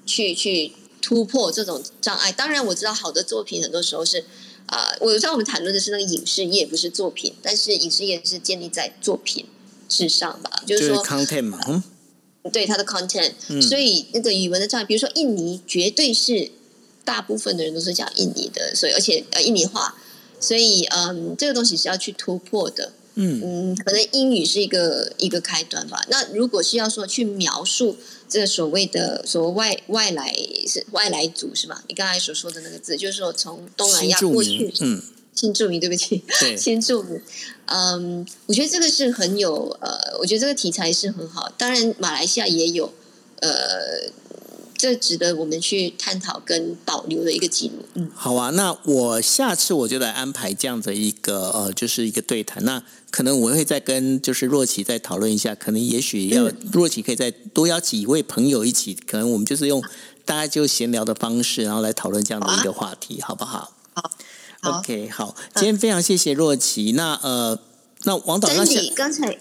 [0.05, 0.71] 去去
[1.01, 2.31] 突破这种障碍。
[2.31, 4.23] 当然，我知道好的作品很多时候是
[4.67, 9.45] 啊，我知道我们谈论的是那个影视业，不是作品，但是影视业是建立在作品
[9.87, 11.83] 之上吧，就是说 content 嘛，嗯，
[12.51, 16.51] 对它的 content，所以那个语文的障碍，比如说印尼，绝对是
[17.03, 19.95] 大部分的人都是讲印尼的，所以而且呃印尼话，
[20.39, 22.93] 所以嗯，这个东西是要去突破的。
[23.17, 26.03] 嗯嗯，可能英语是一个一个开端吧。
[26.09, 27.95] 那如果是要说去描述
[28.35, 30.35] 这个所谓的所谓外外来
[30.67, 31.81] 是外来族是吧？
[31.87, 35.01] 你刚才所说的那个字，就是说从东南亚过去，嗯，
[35.33, 37.21] 新住民，对不起，对， 新住民。
[37.67, 41.49] 嗯，我觉得这个是很有呃，我觉得这个题材是很好。
[41.57, 42.93] 当然，马来西亚也有
[43.39, 44.11] 呃。
[44.77, 47.85] 这值得我们去探讨跟保留的一个记录。
[47.93, 52.63] 嗯，好啊，那我下次我就来安排这样的一个呃，就是一个对谈。
[52.65, 59.81] 那可能我会再跟就是若琪再讨论一下，可能也许要若琪可以再多邀几位朋友一起，可能我们就是用
[60.25, 63.71] 大家就闲聊的方式，然后来讨论这样的一个话题，好不好？
[63.93, 64.11] 好
[64.79, 66.91] ，OK，好，今天非常谢谢若琪。
[66.93, 67.57] 那呃，
[68.03, 68.65] 那王导，那
[68.95, 69.37] 刚才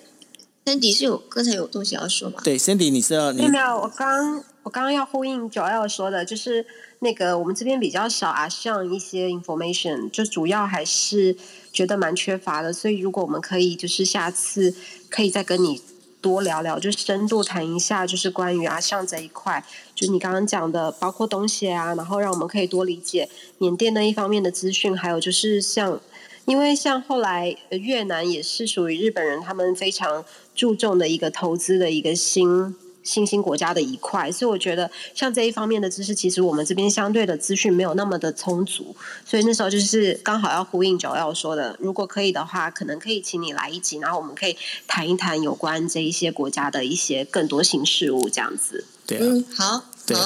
[0.64, 2.40] Cindy 是有刚才有东西要说吗？
[2.42, 3.80] 对，Cindy，你是要你没有？
[3.80, 4.44] 我刚。
[4.64, 6.64] 我刚刚要呼应九 L 说的，就是
[7.00, 11.36] 那个我们这边比较少啊，像一些 information，就主要还是
[11.70, 12.72] 觉得蛮缺乏的。
[12.72, 14.74] 所以如果我们可以，就是下次
[15.10, 15.82] 可以再跟你
[16.22, 19.62] 多聊聊，就深度谈一下，就是关于阿像这一块，
[19.94, 23.28] 就你刚刚讲的，包括东西啊，然后让我们可以多理解
[23.58, 26.00] 缅甸那一方面的资讯，还有就是像，
[26.46, 32.74] 因为像后来越南也是属于日本人他们非常注重的一个投资的一个新。
[33.04, 38.96] 新兴国家的一块，所以我觉得像这一方面的知识，其实我们这边相对的资讯没有那么的充足，
[39.26, 44.56] 所以那时候就是刚好要呼应九要说的，如果可以的话，可能可以请你来一集，然后我们可以
[44.86, 48.86] 谈一谈有关这一些国家的一些更多新事物，这样子。
[49.04, 49.84] 对，嗯，好，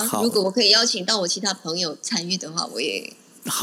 [0.08, 3.12] 好，如果我可以邀请到我其他朋友参与的话，我也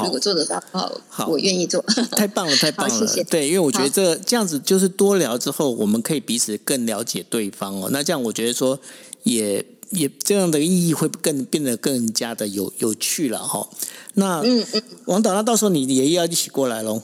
[0.03, 0.61] 如果做得到，
[1.09, 1.83] 好，我愿意做。
[2.17, 3.23] 太棒了，太棒了，谢谢。
[3.23, 7.89] 对，因为我觉得这这样子就是多聊之后，我们可以彼此更了解对方哦。
[7.91, 8.79] 那这样我觉得说。
[9.25, 13.67] 也也这样的意义会更变得更加的有有趣了哈。
[14.13, 17.01] 那嗯嗯，王导，那到时候你爷爷要一起过来喽。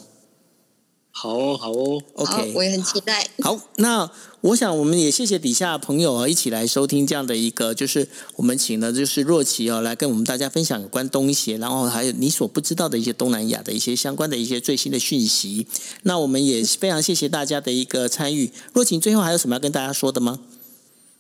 [1.14, 3.30] 好哦，好哦，OK，我也很期待。
[3.44, 4.10] 好，那
[4.40, 8.08] 我想我们也谢谢底下朋友啊，一起来收听这样的一个，就是
[8.38, 15.68] 我们请了就是若琪哦，来跟我们大家分享有关东协，然后还有你所不知道的一些东南亚的一些相关的一些最新的讯息。
[16.04, 18.52] 那我们也非常谢谢大家的一个参与。
[18.74, 20.40] 若晴最后还有什么要跟大家说的吗？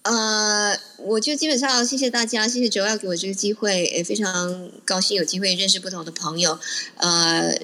[0.03, 6.57] 呃，我就基本上谢谢大家，谢谢九要给我这个机会，也非常高兴有机会认识不同的朋友。
[6.95, 7.55] 呃，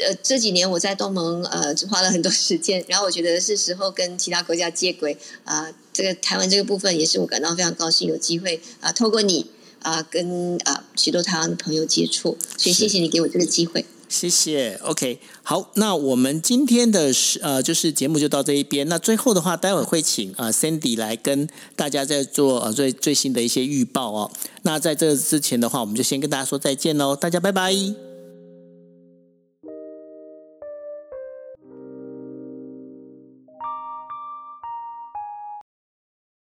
[0.00, 5.68] 这这几年我在东盟呃花了很多时间，然后我觉得是时候跟其他国家接轨啊。
[5.92, 9.44] 这个台湾这个部分也是我感到非常高兴有机会啊，透过你
[9.80, 13.84] 啊跟啊许多台湾的朋友接触，所以谢谢你给我这个机会。
[14.08, 18.88] 谢谢，OK，好，那我们今天的是呃，就是节目就到这一边。
[18.88, 24.30] 那最后的话，待会会请呃 Cindy 来跟大家在做呃最最新的一些预报哦。
[24.62, 28.09] 那在这之前的话，我们就先跟大家说再见喽，大家拜拜。